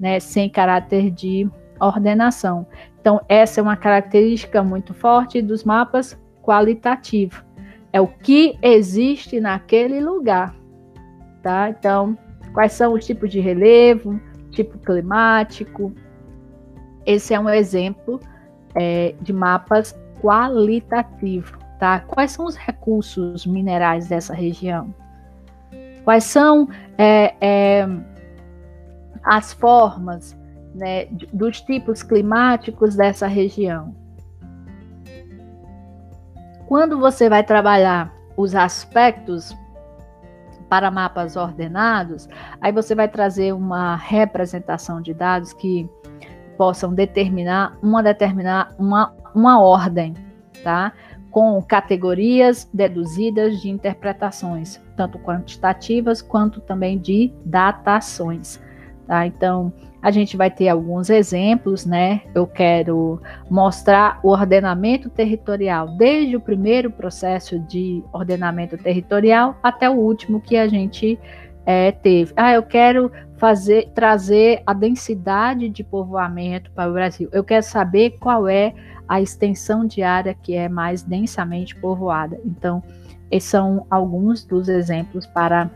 né, 0.00 0.20
sem 0.20 0.48
caráter 0.48 1.10
de 1.10 1.48
ordenação. 1.80 2.66
Então, 3.08 3.22
essa 3.26 3.58
é 3.58 3.62
uma 3.62 3.74
característica 3.74 4.62
muito 4.62 4.92
forte 4.92 5.40
dos 5.40 5.64
mapas 5.64 6.14
qualitativos 6.42 7.42
é 7.90 7.98
o 7.98 8.06
que 8.06 8.58
existe 8.60 9.40
naquele 9.40 9.98
lugar, 9.98 10.54
tá? 11.42 11.70
Então, 11.70 12.18
quais 12.52 12.72
são 12.72 12.92
os 12.92 13.06
tipos 13.06 13.30
de 13.30 13.40
relevo, 13.40 14.20
tipo 14.50 14.76
climático. 14.78 15.90
Esse 17.06 17.32
é 17.32 17.40
um 17.40 17.48
exemplo 17.48 18.20
é, 18.74 19.14
de 19.22 19.32
mapas 19.32 19.98
qualitativo, 20.20 21.56
tá? 21.78 22.00
Quais 22.00 22.32
são 22.32 22.44
os 22.44 22.56
recursos 22.56 23.46
minerais 23.46 24.08
dessa 24.08 24.34
região? 24.34 24.94
Quais 26.04 26.24
são 26.24 26.68
é, 26.98 27.34
é, 27.40 27.88
as 29.24 29.54
formas 29.54 30.37
né, 30.78 31.06
dos 31.32 31.60
tipos 31.60 32.02
climáticos 32.02 32.94
dessa 32.94 33.26
região? 33.26 33.94
Quando 36.66 36.98
você 36.98 37.28
vai 37.28 37.42
trabalhar 37.42 38.12
os 38.36 38.54
aspectos 38.54 39.56
para 40.68 40.90
mapas 40.90 41.34
ordenados, 41.34 42.28
aí 42.60 42.70
você 42.70 42.94
vai 42.94 43.08
trazer 43.08 43.52
uma 43.54 43.96
representação 43.96 45.00
de 45.00 45.14
dados 45.14 45.52
que 45.52 45.88
possam 46.58 46.92
determinar 46.92 47.78
uma 47.82 48.02
determinar 48.02 48.74
uma, 48.78 49.14
uma 49.34 49.60
ordem, 49.60 50.14
tá? 50.62 50.92
Com 51.30 51.62
categorias 51.62 52.68
deduzidas 52.72 53.60
de 53.60 53.70
interpretações, 53.70 54.80
tanto 54.96 55.18
quantitativas 55.18 56.20
quanto 56.20 56.60
também 56.60 56.98
de 56.98 57.32
datações, 57.44 58.60
tá? 59.08 59.26
Então, 59.26 59.72
a 60.00 60.12
gente 60.12 60.36
vai 60.36 60.50
ter 60.50 60.68
alguns 60.68 61.10
exemplos, 61.10 61.84
né? 61.84 62.20
Eu 62.34 62.46
quero 62.46 63.20
mostrar 63.50 64.20
o 64.22 64.28
ordenamento 64.28 65.10
territorial, 65.10 65.88
desde 65.96 66.36
o 66.36 66.40
primeiro 66.40 66.90
processo 66.90 67.58
de 67.58 68.04
ordenamento 68.12 68.78
territorial 68.78 69.56
até 69.60 69.90
o 69.90 69.94
último 69.94 70.40
que 70.40 70.56
a 70.56 70.68
gente 70.68 71.18
é, 71.66 71.90
teve. 71.90 72.32
Ah, 72.36 72.52
eu 72.52 72.62
quero 72.62 73.10
fazer 73.38 73.90
trazer 73.94 74.62
a 74.66 74.72
densidade 74.72 75.68
de 75.68 75.82
povoamento 75.82 76.70
para 76.70 76.90
o 76.90 76.92
Brasil. 76.92 77.28
Eu 77.32 77.42
quero 77.42 77.64
saber 77.64 78.16
qual 78.20 78.46
é 78.46 78.72
a 79.08 79.20
extensão 79.20 79.86
de 79.86 80.02
área 80.02 80.34
que 80.34 80.54
é 80.54 80.68
mais 80.68 81.02
densamente 81.02 81.74
povoada. 81.74 82.38
Então, 82.44 82.82
esses 83.30 83.50
são 83.50 83.86
alguns 83.90 84.44
dos 84.44 84.68
exemplos 84.68 85.26
para 85.26 85.70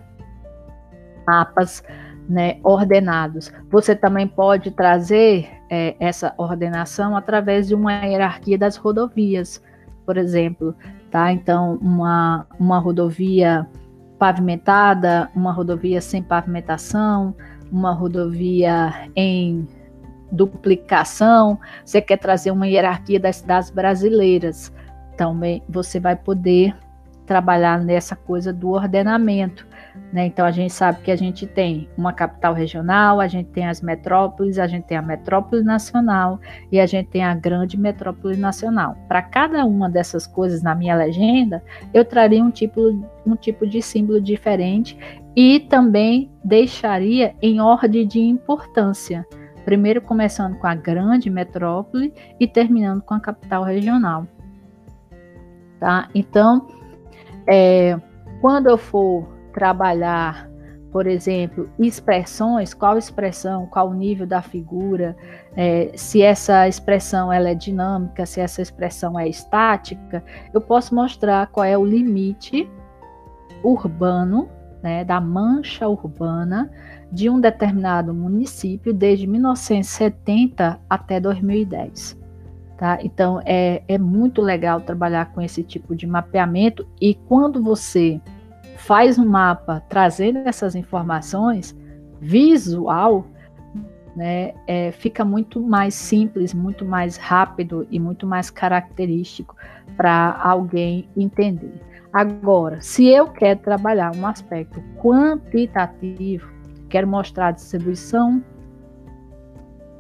mapas 1.27 1.83
né, 2.29 2.59
ordenados. 2.63 3.53
Você 3.71 3.95
também 3.95 4.27
pode 4.27 4.71
trazer 4.71 5.49
é, 5.71 5.97
essa 5.99 6.35
ordenação 6.37 7.17
através 7.17 7.69
de 7.69 7.75
uma 7.75 7.93
hierarquia 7.93 8.59
das 8.59 8.77
rodovias, 8.77 9.63
por 10.07 10.17
exemplo, 10.17 10.75
tá? 11.11 11.33
Então, 11.33 11.79
uma, 11.81 12.47
uma 12.59 12.79
rodovia 12.79 13.67
pavimentada, 14.19 15.31
uma 15.35 15.53
rodovia 15.53 16.01
sem 16.01 16.23
pavimentação, 16.23 17.35
uma 17.71 17.93
rodovia 17.93 18.93
em 19.17 19.67
duplicação, 20.31 21.59
você 21.85 22.01
quer 22.01 22.19
trazer 22.19 22.51
uma 22.51 22.67
hierarquia 22.67 23.21
das 23.21 23.37
cidades 23.37 23.71
brasileiras, 23.71 24.73
também 25.17 25.63
você 25.69 26.01
vai 26.01 26.17
poder 26.17 26.75
trabalhar 27.27 27.81
nessa 27.81 28.17
coisa 28.17 28.53
do 28.53 28.71
ordenamento. 28.71 29.67
Né? 30.13 30.27
Então 30.27 30.45
a 30.45 30.51
gente 30.51 30.73
sabe 30.73 31.03
que 31.03 31.11
a 31.11 31.17
gente 31.17 31.47
tem 31.47 31.89
uma 31.97 32.13
capital 32.13 32.53
regional, 32.53 33.21
a 33.21 33.27
gente 33.27 33.49
tem 33.51 33.67
as 33.67 33.81
metrópoles, 33.81 34.59
a 34.59 34.67
gente 34.67 34.85
tem 34.85 34.97
a 34.97 35.03
metrópole 35.03 35.63
nacional 35.63 36.39
e 36.71 36.79
a 36.79 36.87
gente 36.87 37.09
tem 37.09 37.25
a 37.25 37.35
grande 37.35 37.79
metrópole 37.79 38.37
nacional. 38.37 38.97
Para 39.09 39.23
cada 39.23 39.65
uma 39.65 39.89
dessas 39.89 40.27
coisas 40.27 40.63
na 40.63 40.75
minha 40.75 40.95
legenda, 40.95 41.63
eu 41.95 42.05
traria 42.05 42.43
um 42.43 42.51
tipo, 42.51 42.81
um 43.27 43.35
tipo 43.35 43.67
de 43.67 43.81
símbolo 43.81 44.21
diferente 44.21 44.99
e 45.35 45.61
também 45.61 46.31
deixaria 46.45 47.35
em 47.41 47.61
ordem 47.61 48.07
de 48.07 48.21
importância. 48.21 49.27
Primeiro 49.65 50.03
começando 50.03 50.59
com 50.59 50.67
a 50.67 50.75
grande 50.75 51.31
metrópole 51.31 52.13
e 52.39 52.47
terminando 52.47 53.01
com 53.03 53.15
a 53.15 53.21
capital 53.21 53.63
regional. 53.63 54.27
Tá? 55.79 56.09
Então, 56.15 56.67
é, 57.47 57.99
quando 58.41 58.69
eu 58.69 58.77
for 58.77 59.27
trabalhar, 59.53 60.51
por 60.91 61.07
exemplo, 61.07 61.69
expressões, 61.79 62.75
qual 62.75 62.99
expressão, 62.99 63.67
qual 63.67 63.93
nível 63.95 64.27
da 64.27 64.43
figura, 64.43 65.17
é, 65.57 65.91
se 65.95 66.23
essa 66.23 66.69
expressão 66.69 67.33
ela 67.33 67.51
é 67.51 67.55
dinâmica, 67.55 68.27
se 68.27 68.41
essa 68.41 68.61
expressão 68.61 69.19
é 69.19 69.29
estática, 69.29 70.23
eu 70.53 70.61
posso 70.61 70.95
mostrar 70.95 71.47
qual 71.47 71.65
é 71.65 71.77
o 71.77 71.85
limite 71.85 72.69
urbano, 73.63 74.49
né, 74.83 75.05
da 75.05 75.21
mancha 75.21 75.87
urbana 75.87 76.71
de 77.11 77.31
um 77.31 77.41
determinado 77.41 78.13
município 78.13 78.93
desde 78.93 79.27
1970 79.27 80.81
até 80.91 81.21
2010. 81.21 82.21
Tá? 82.77 82.99
Então, 83.03 83.41
é, 83.45 83.83
é 83.87 83.97
muito 83.97 84.43
legal 84.43 84.81
trabalhar 84.81 85.33
com 85.33 85.41
esse 85.41 85.63
tipo 85.63 85.95
de 85.95 86.07
mapeamento 86.07 86.85
e 87.01 87.15
quando 87.15 87.63
você 87.63 88.21
faz 88.83 89.17
um 89.17 89.25
mapa 89.25 89.81
trazendo 89.89 90.39
essas 90.39 90.75
informações 90.75 91.77
visual, 92.21 93.25
né, 94.17 94.53
é, 94.67 94.91
fica 94.91 95.25
muito 95.25 95.61
mais 95.61 95.95
simples, 95.95 96.53
muito 96.53 96.85
mais 96.85 97.17
rápido 97.17 97.87
e 97.91 98.01
muito 98.01 98.27
mais 98.27 98.51
característico 98.51 99.57
para 99.97 100.37
alguém 100.43 101.09
entender. 101.17 101.81
Agora, 102.13 102.81
se 102.81 103.07
eu 103.07 103.29
quero 103.29 103.61
trabalhar 103.61 104.15
um 104.17 104.27
aspecto 104.27 104.83
quantitativo, 105.01 106.51
quero 106.89 107.07
mostrar 107.07 107.49
a 107.49 107.53
distribuição 107.53 108.43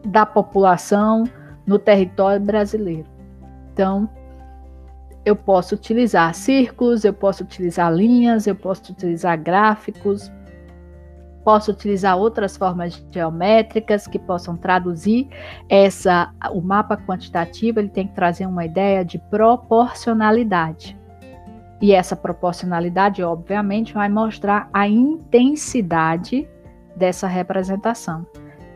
da 0.05 0.27
população 0.27 1.25
no 1.65 1.79
território 1.79 2.45
brasileiro. 2.45 3.07
Então, 3.73 4.11
eu 5.25 5.37
posso 5.37 5.75
utilizar 5.75 6.35
círculos, 6.35 7.05
eu 7.05 7.13
posso 7.13 7.45
utilizar 7.45 7.93
linhas, 7.93 8.47
eu 8.47 8.57
posso 8.57 8.93
utilizar 8.93 9.41
gráficos, 9.41 10.31
posso 11.45 11.71
utilizar 11.71 12.17
outras 12.17 12.57
formas 12.57 13.05
geométricas 13.11 14.07
que 14.07 14.19
possam 14.19 14.57
traduzir 14.57 15.29
essa 15.69 16.33
o 16.51 16.61
mapa 16.61 16.97
quantitativo, 16.97 17.79
ele 17.79 17.89
tem 17.89 18.07
que 18.07 18.15
trazer 18.15 18.47
uma 18.47 18.65
ideia 18.65 19.05
de 19.05 19.19
proporcionalidade. 19.19 20.99
E 21.81 21.93
essa 21.93 22.15
proporcionalidade, 22.15 23.25
obviamente, 23.25 23.93
vai 23.93 24.09
mostrar 24.09 24.69
a 24.73 24.87
intensidade 24.87 26.49
dessa 26.95 27.27
representação. 27.27 28.25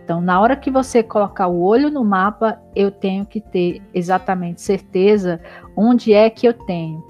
Então, 0.07 0.21
na 0.21 0.41
hora 0.41 0.55
que 0.55 0.71
você 0.71 1.03
colocar 1.03 1.49
o 1.49 1.61
olho 1.61 1.91
no 1.91 2.05
mapa, 2.05 2.61
eu 2.77 2.93
tenho 2.93 3.27
que 3.27 3.41
ter 3.41 3.83
exatamente 3.93 4.61
certeza 4.61 5.41
onde 5.77 6.13
é 6.13 6.31
que 6.31 6.47
eu 6.47 6.53
tenho 6.53 7.05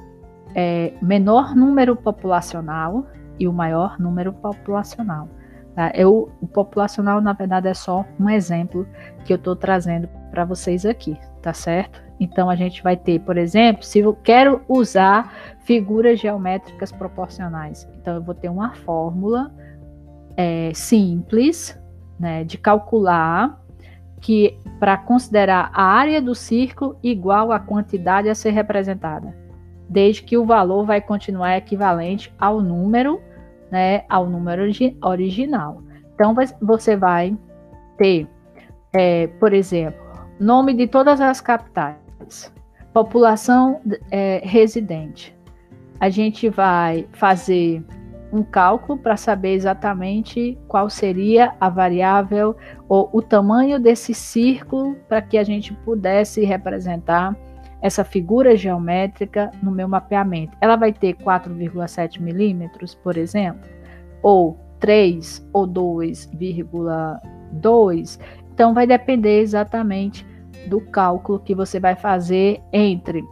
é, 0.55 0.95
menor 1.03 1.55
número 1.55 1.95
populacional 1.95 3.07
e 3.39 3.47
o 3.47 3.53
maior 3.53 4.01
número 4.01 4.33
populacional. 4.33 5.29
Tá? 5.75 5.93
Eu, 5.95 6.33
o 6.41 6.47
populacional, 6.47 7.21
na 7.21 7.35
verdade, 7.35 7.69
é 7.69 7.75
só 7.75 8.03
um 8.19 8.31
exemplo 8.31 8.89
que 9.27 9.33
eu 9.35 9.37
estou 9.37 9.55
trazendo 9.55 10.09
para 10.31 10.47
vocês 10.47 10.87
aqui, 10.87 11.19
tá 11.43 11.53
certo? 11.53 12.03
Então, 12.19 12.49
a 12.49 12.57
gente 12.57 12.83
vai 12.83 12.97
ter, 12.97 13.21
por 13.21 13.37
exemplo, 13.37 13.83
se 13.83 13.99
eu 13.99 14.15
quero 14.15 14.63
usar 14.67 15.35
figuras 15.67 16.19
geométricas 16.19 16.91
proporcionais, 16.93 17.87
então 18.01 18.15
eu 18.15 18.23
vou 18.23 18.35
ter 18.35 18.49
uma 18.49 18.75
fórmula 18.75 19.53
é, 20.35 20.73
simples 20.73 21.79
né, 22.19 22.45
de 22.45 22.59
calcular 22.59 23.61
que 24.21 24.59
para 24.81 24.97
considerar 24.97 25.71
a 25.73 25.83
área 25.85 26.21
do 26.21 26.35
círculo 26.35 26.99
igual 27.03 27.53
à 27.53 27.61
quantidade 27.61 28.29
a 28.29 28.35
ser 28.35 28.51
representada, 28.51 29.37
desde 29.89 30.23
que 30.23 30.37
o 30.37 30.45
valor 30.45 30.85
vai 30.85 31.01
continuar 31.01 31.57
equivalente 31.57 32.33
ao 32.39 32.61
número, 32.61 33.21
né, 33.71 34.05
ao 34.09 34.27
número 34.27 34.63
original. 35.03 35.83
Então 36.15 36.35
você 36.61 36.97
vai 36.97 37.37
ter, 37.97 38.27
é, 38.93 39.27
por 39.39 39.53
exemplo, 39.53 40.01
nome 40.41 40.75
de 40.75 40.87
todas 40.87 41.21
as 41.21 41.41
capitais, 41.41 42.53
população 42.93 43.81
é, 44.11 44.41
residente. 44.43 45.37
A 46.01 46.09
gente 46.09 46.49
vai 46.49 47.07
fazer 47.13 47.85
um 48.37 48.43
cálculo 48.43 48.99
para 48.99 49.17
saber 49.17 49.55
exatamente 49.55 50.59
qual 50.69 50.91
seria 50.91 51.55
a 51.59 51.71
variável 51.71 52.55
ou 52.89 53.09
o 53.13 53.23
tamanho 53.23 53.81
desse 53.81 54.13
círculo 54.13 54.97
para 55.09 55.23
que 55.23 55.39
a 55.39 55.45
gente 55.45 55.73
pudesse 55.73 56.45
representar 56.45 57.35
essa 57.81 58.05
figura 58.05 58.55
geométrica 58.57 59.51
no 59.63 59.71
meu 59.71 59.89
mapeamento. 59.89 60.55
Ela 60.61 60.77
vai 60.77 60.93
ter 60.93 61.15
4,7 61.15 62.21
milímetros, 62.21 62.95
por 62.95 63.17
exemplo, 63.17 63.67
ou 64.23 64.59
3 64.81 65.49
ou 65.53 65.67
2,2. 65.67 68.21
Então 68.53 68.75
vai 68.75 68.87
depender 68.87 69.41
exatamente 69.41 70.27
do 70.69 70.81
cálculo 70.81 71.39
que 71.39 71.55
você 71.55 71.81
vai 71.81 71.95
fazer 71.95 72.61
entre 72.73 73.23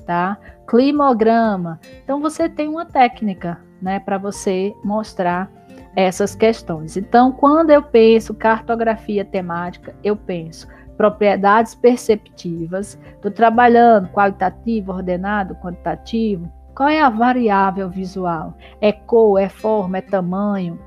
tá? 0.07 0.39
Climograma. 0.67 1.79
Então 2.03 2.21
você 2.21 2.49
tem 2.49 2.69
uma 2.69 2.85
técnica, 2.87 3.61
né, 3.81 4.01
para 4.01 4.19
você 4.19 4.75
mostrar 4.83 5.51
essas 5.95 6.35
questões. 6.35 6.97
Então, 6.97 7.31
quando 7.31 7.71
eu 7.71 7.83
penso 7.83 8.35
cartografia 8.35 9.25
temática, 9.25 9.95
eu 10.03 10.17
penso 10.17 10.67
propriedades 10.97 11.75
perceptivas. 11.75 12.99
Estou 13.15 13.31
trabalhando 13.31 14.09
qualitativo, 14.09 14.93
ordenado, 14.93 15.55
quantitativo. 15.57 16.51
Qual 16.75 16.89
é 16.89 17.01
a 17.01 17.09
variável 17.09 17.89
visual? 17.89 18.55
É 18.81 18.93
cor, 18.93 19.39
é 19.39 19.49
forma, 19.49 19.99
é 19.99 20.01
tamanho, 20.01 20.79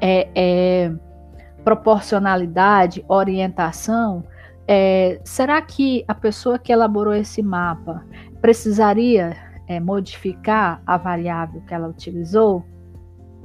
é, 0.00 0.28
é 0.34 0.92
proporcionalidade, 1.64 3.04
orientação? 3.08 4.22
É, 4.68 5.20
será 5.24 5.60
que 5.60 6.04
a 6.06 6.14
pessoa 6.14 6.58
que 6.58 6.72
elaborou 6.72 7.14
esse 7.14 7.42
mapa 7.42 8.04
precisaria 8.40 9.36
é, 9.66 9.80
modificar 9.80 10.80
a 10.86 10.96
variável 10.96 11.60
que 11.66 11.74
ela 11.74 11.88
utilizou? 11.88 12.64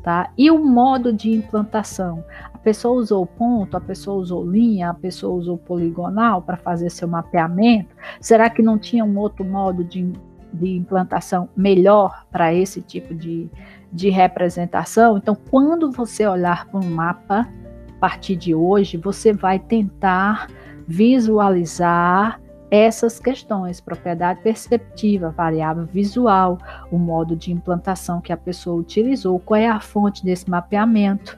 Tá? 0.03 0.31
E 0.35 0.49
o 0.49 0.63
modo 0.63 1.13
de 1.13 1.31
implantação? 1.31 2.23
Pessoa 2.63 2.99
usou 2.99 3.25
ponto, 3.25 3.75
a 3.75 3.81
pessoa 3.81 4.17
usou 4.17 4.45
linha, 4.45 4.89
a 4.89 4.93
pessoa 4.93 5.35
usou 5.35 5.57
poligonal 5.57 6.41
para 6.41 6.57
fazer 6.57 6.89
seu 6.91 7.07
mapeamento? 7.07 7.95
Será 8.19 8.49
que 8.49 8.61
não 8.61 8.77
tinha 8.77 9.03
um 9.03 9.17
outro 9.17 9.43
modo 9.43 9.83
de, 9.83 10.11
de 10.53 10.75
implantação 10.77 11.49
melhor 11.55 12.25
para 12.31 12.53
esse 12.53 12.81
tipo 12.81 13.15
de, 13.15 13.49
de 13.91 14.09
representação? 14.09 15.17
Então, 15.17 15.35
quando 15.49 15.91
você 15.91 16.27
olhar 16.27 16.67
para 16.67 16.79
um 16.79 16.89
mapa, 16.89 17.47
a 17.89 17.99
partir 17.99 18.35
de 18.35 18.53
hoje, 18.53 18.95
você 18.97 19.33
vai 19.33 19.57
tentar 19.57 20.47
visualizar 20.87 22.39
essas 22.71 23.19
questões, 23.19 23.81
propriedade 23.81 24.41
perceptiva, 24.41 25.29
variável 25.29 25.85
visual, 25.85 26.57
o 26.89 26.97
modo 26.97 27.35
de 27.35 27.51
implantação 27.51 28.21
que 28.21 28.31
a 28.31 28.37
pessoa 28.37 28.79
utilizou, 28.79 29.37
qual 29.39 29.59
é 29.59 29.67
a 29.67 29.81
fonte 29.81 30.23
desse 30.23 30.49
mapeamento, 30.49 31.37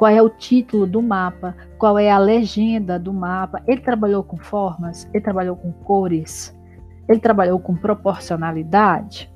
qual 0.00 0.10
é 0.10 0.22
o 0.22 0.30
título 0.30 0.86
do 0.86 1.02
mapa, 1.02 1.54
qual 1.76 1.98
é 1.98 2.10
a 2.10 2.16
legenda 2.16 2.98
do 2.98 3.12
mapa. 3.12 3.62
Ele 3.66 3.82
trabalhou 3.82 4.24
com 4.24 4.38
formas, 4.38 5.06
ele 5.12 5.22
trabalhou 5.22 5.54
com 5.54 5.70
cores, 5.72 6.58
ele 7.06 7.20
trabalhou 7.20 7.60
com 7.60 7.76
proporcionalidade, 7.76 9.30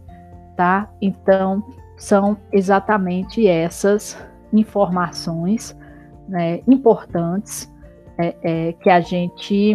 tá? 0.56 0.90
Então, 1.02 1.62
são 1.98 2.38
exatamente 2.50 3.46
essas 3.46 4.16
informações 4.54 5.78
né, 6.26 6.62
importantes 6.66 7.70
é, 8.18 8.34
é, 8.42 8.72
que 8.72 8.88
a 8.88 9.02
gente 9.02 9.74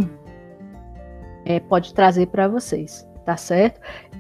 é, 1.45 1.59
pode 1.59 1.93
trazer 1.93 2.29
para 2.29 2.47
vocês, 2.47 3.07
tá 3.23 3.37
certo? 3.37 3.79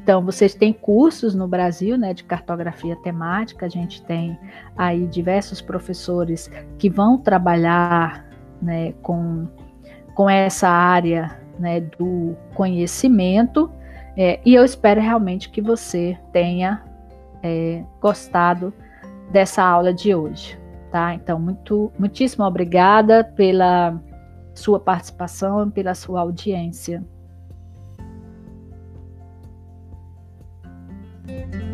Então, 0.09 0.25
vocês 0.25 0.55
têm 0.55 0.73
cursos 0.73 1.35
no 1.35 1.47
Brasil, 1.47 1.95
né, 1.95 2.15
de 2.15 2.23
cartografia 2.23 2.95
temática, 2.95 3.67
a 3.67 3.69
gente 3.69 4.01
tem 4.01 4.35
aí 4.75 5.05
diversos 5.05 5.61
professores 5.61 6.49
que 6.79 6.89
vão 6.89 7.19
trabalhar, 7.19 8.25
né, 8.59 8.93
com, 9.03 9.47
com 10.15 10.27
essa 10.27 10.67
área, 10.67 11.39
né, 11.59 11.81
do 11.81 12.35
conhecimento, 12.55 13.71
é, 14.17 14.39
e 14.43 14.55
eu 14.55 14.65
espero 14.65 14.99
realmente 14.99 15.47
que 15.47 15.61
você 15.61 16.17
tenha 16.33 16.83
é, 17.43 17.83
gostado 18.01 18.73
dessa 19.31 19.61
aula 19.63 19.93
de 19.93 20.15
hoje, 20.15 20.59
tá? 20.91 21.13
Então, 21.13 21.39
muito, 21.39 21.91
muitíssimo 21.99 22.43
obrigada 22.45 23.23
pela 23.23 24.01
sua 24.55 24.79
participação, 24.79 25.69
pela 25.69 25.93
sua 25.93 26.21
audiência. 26.21 27.05
Thank 31.29 31.53
you. 31.53 31.68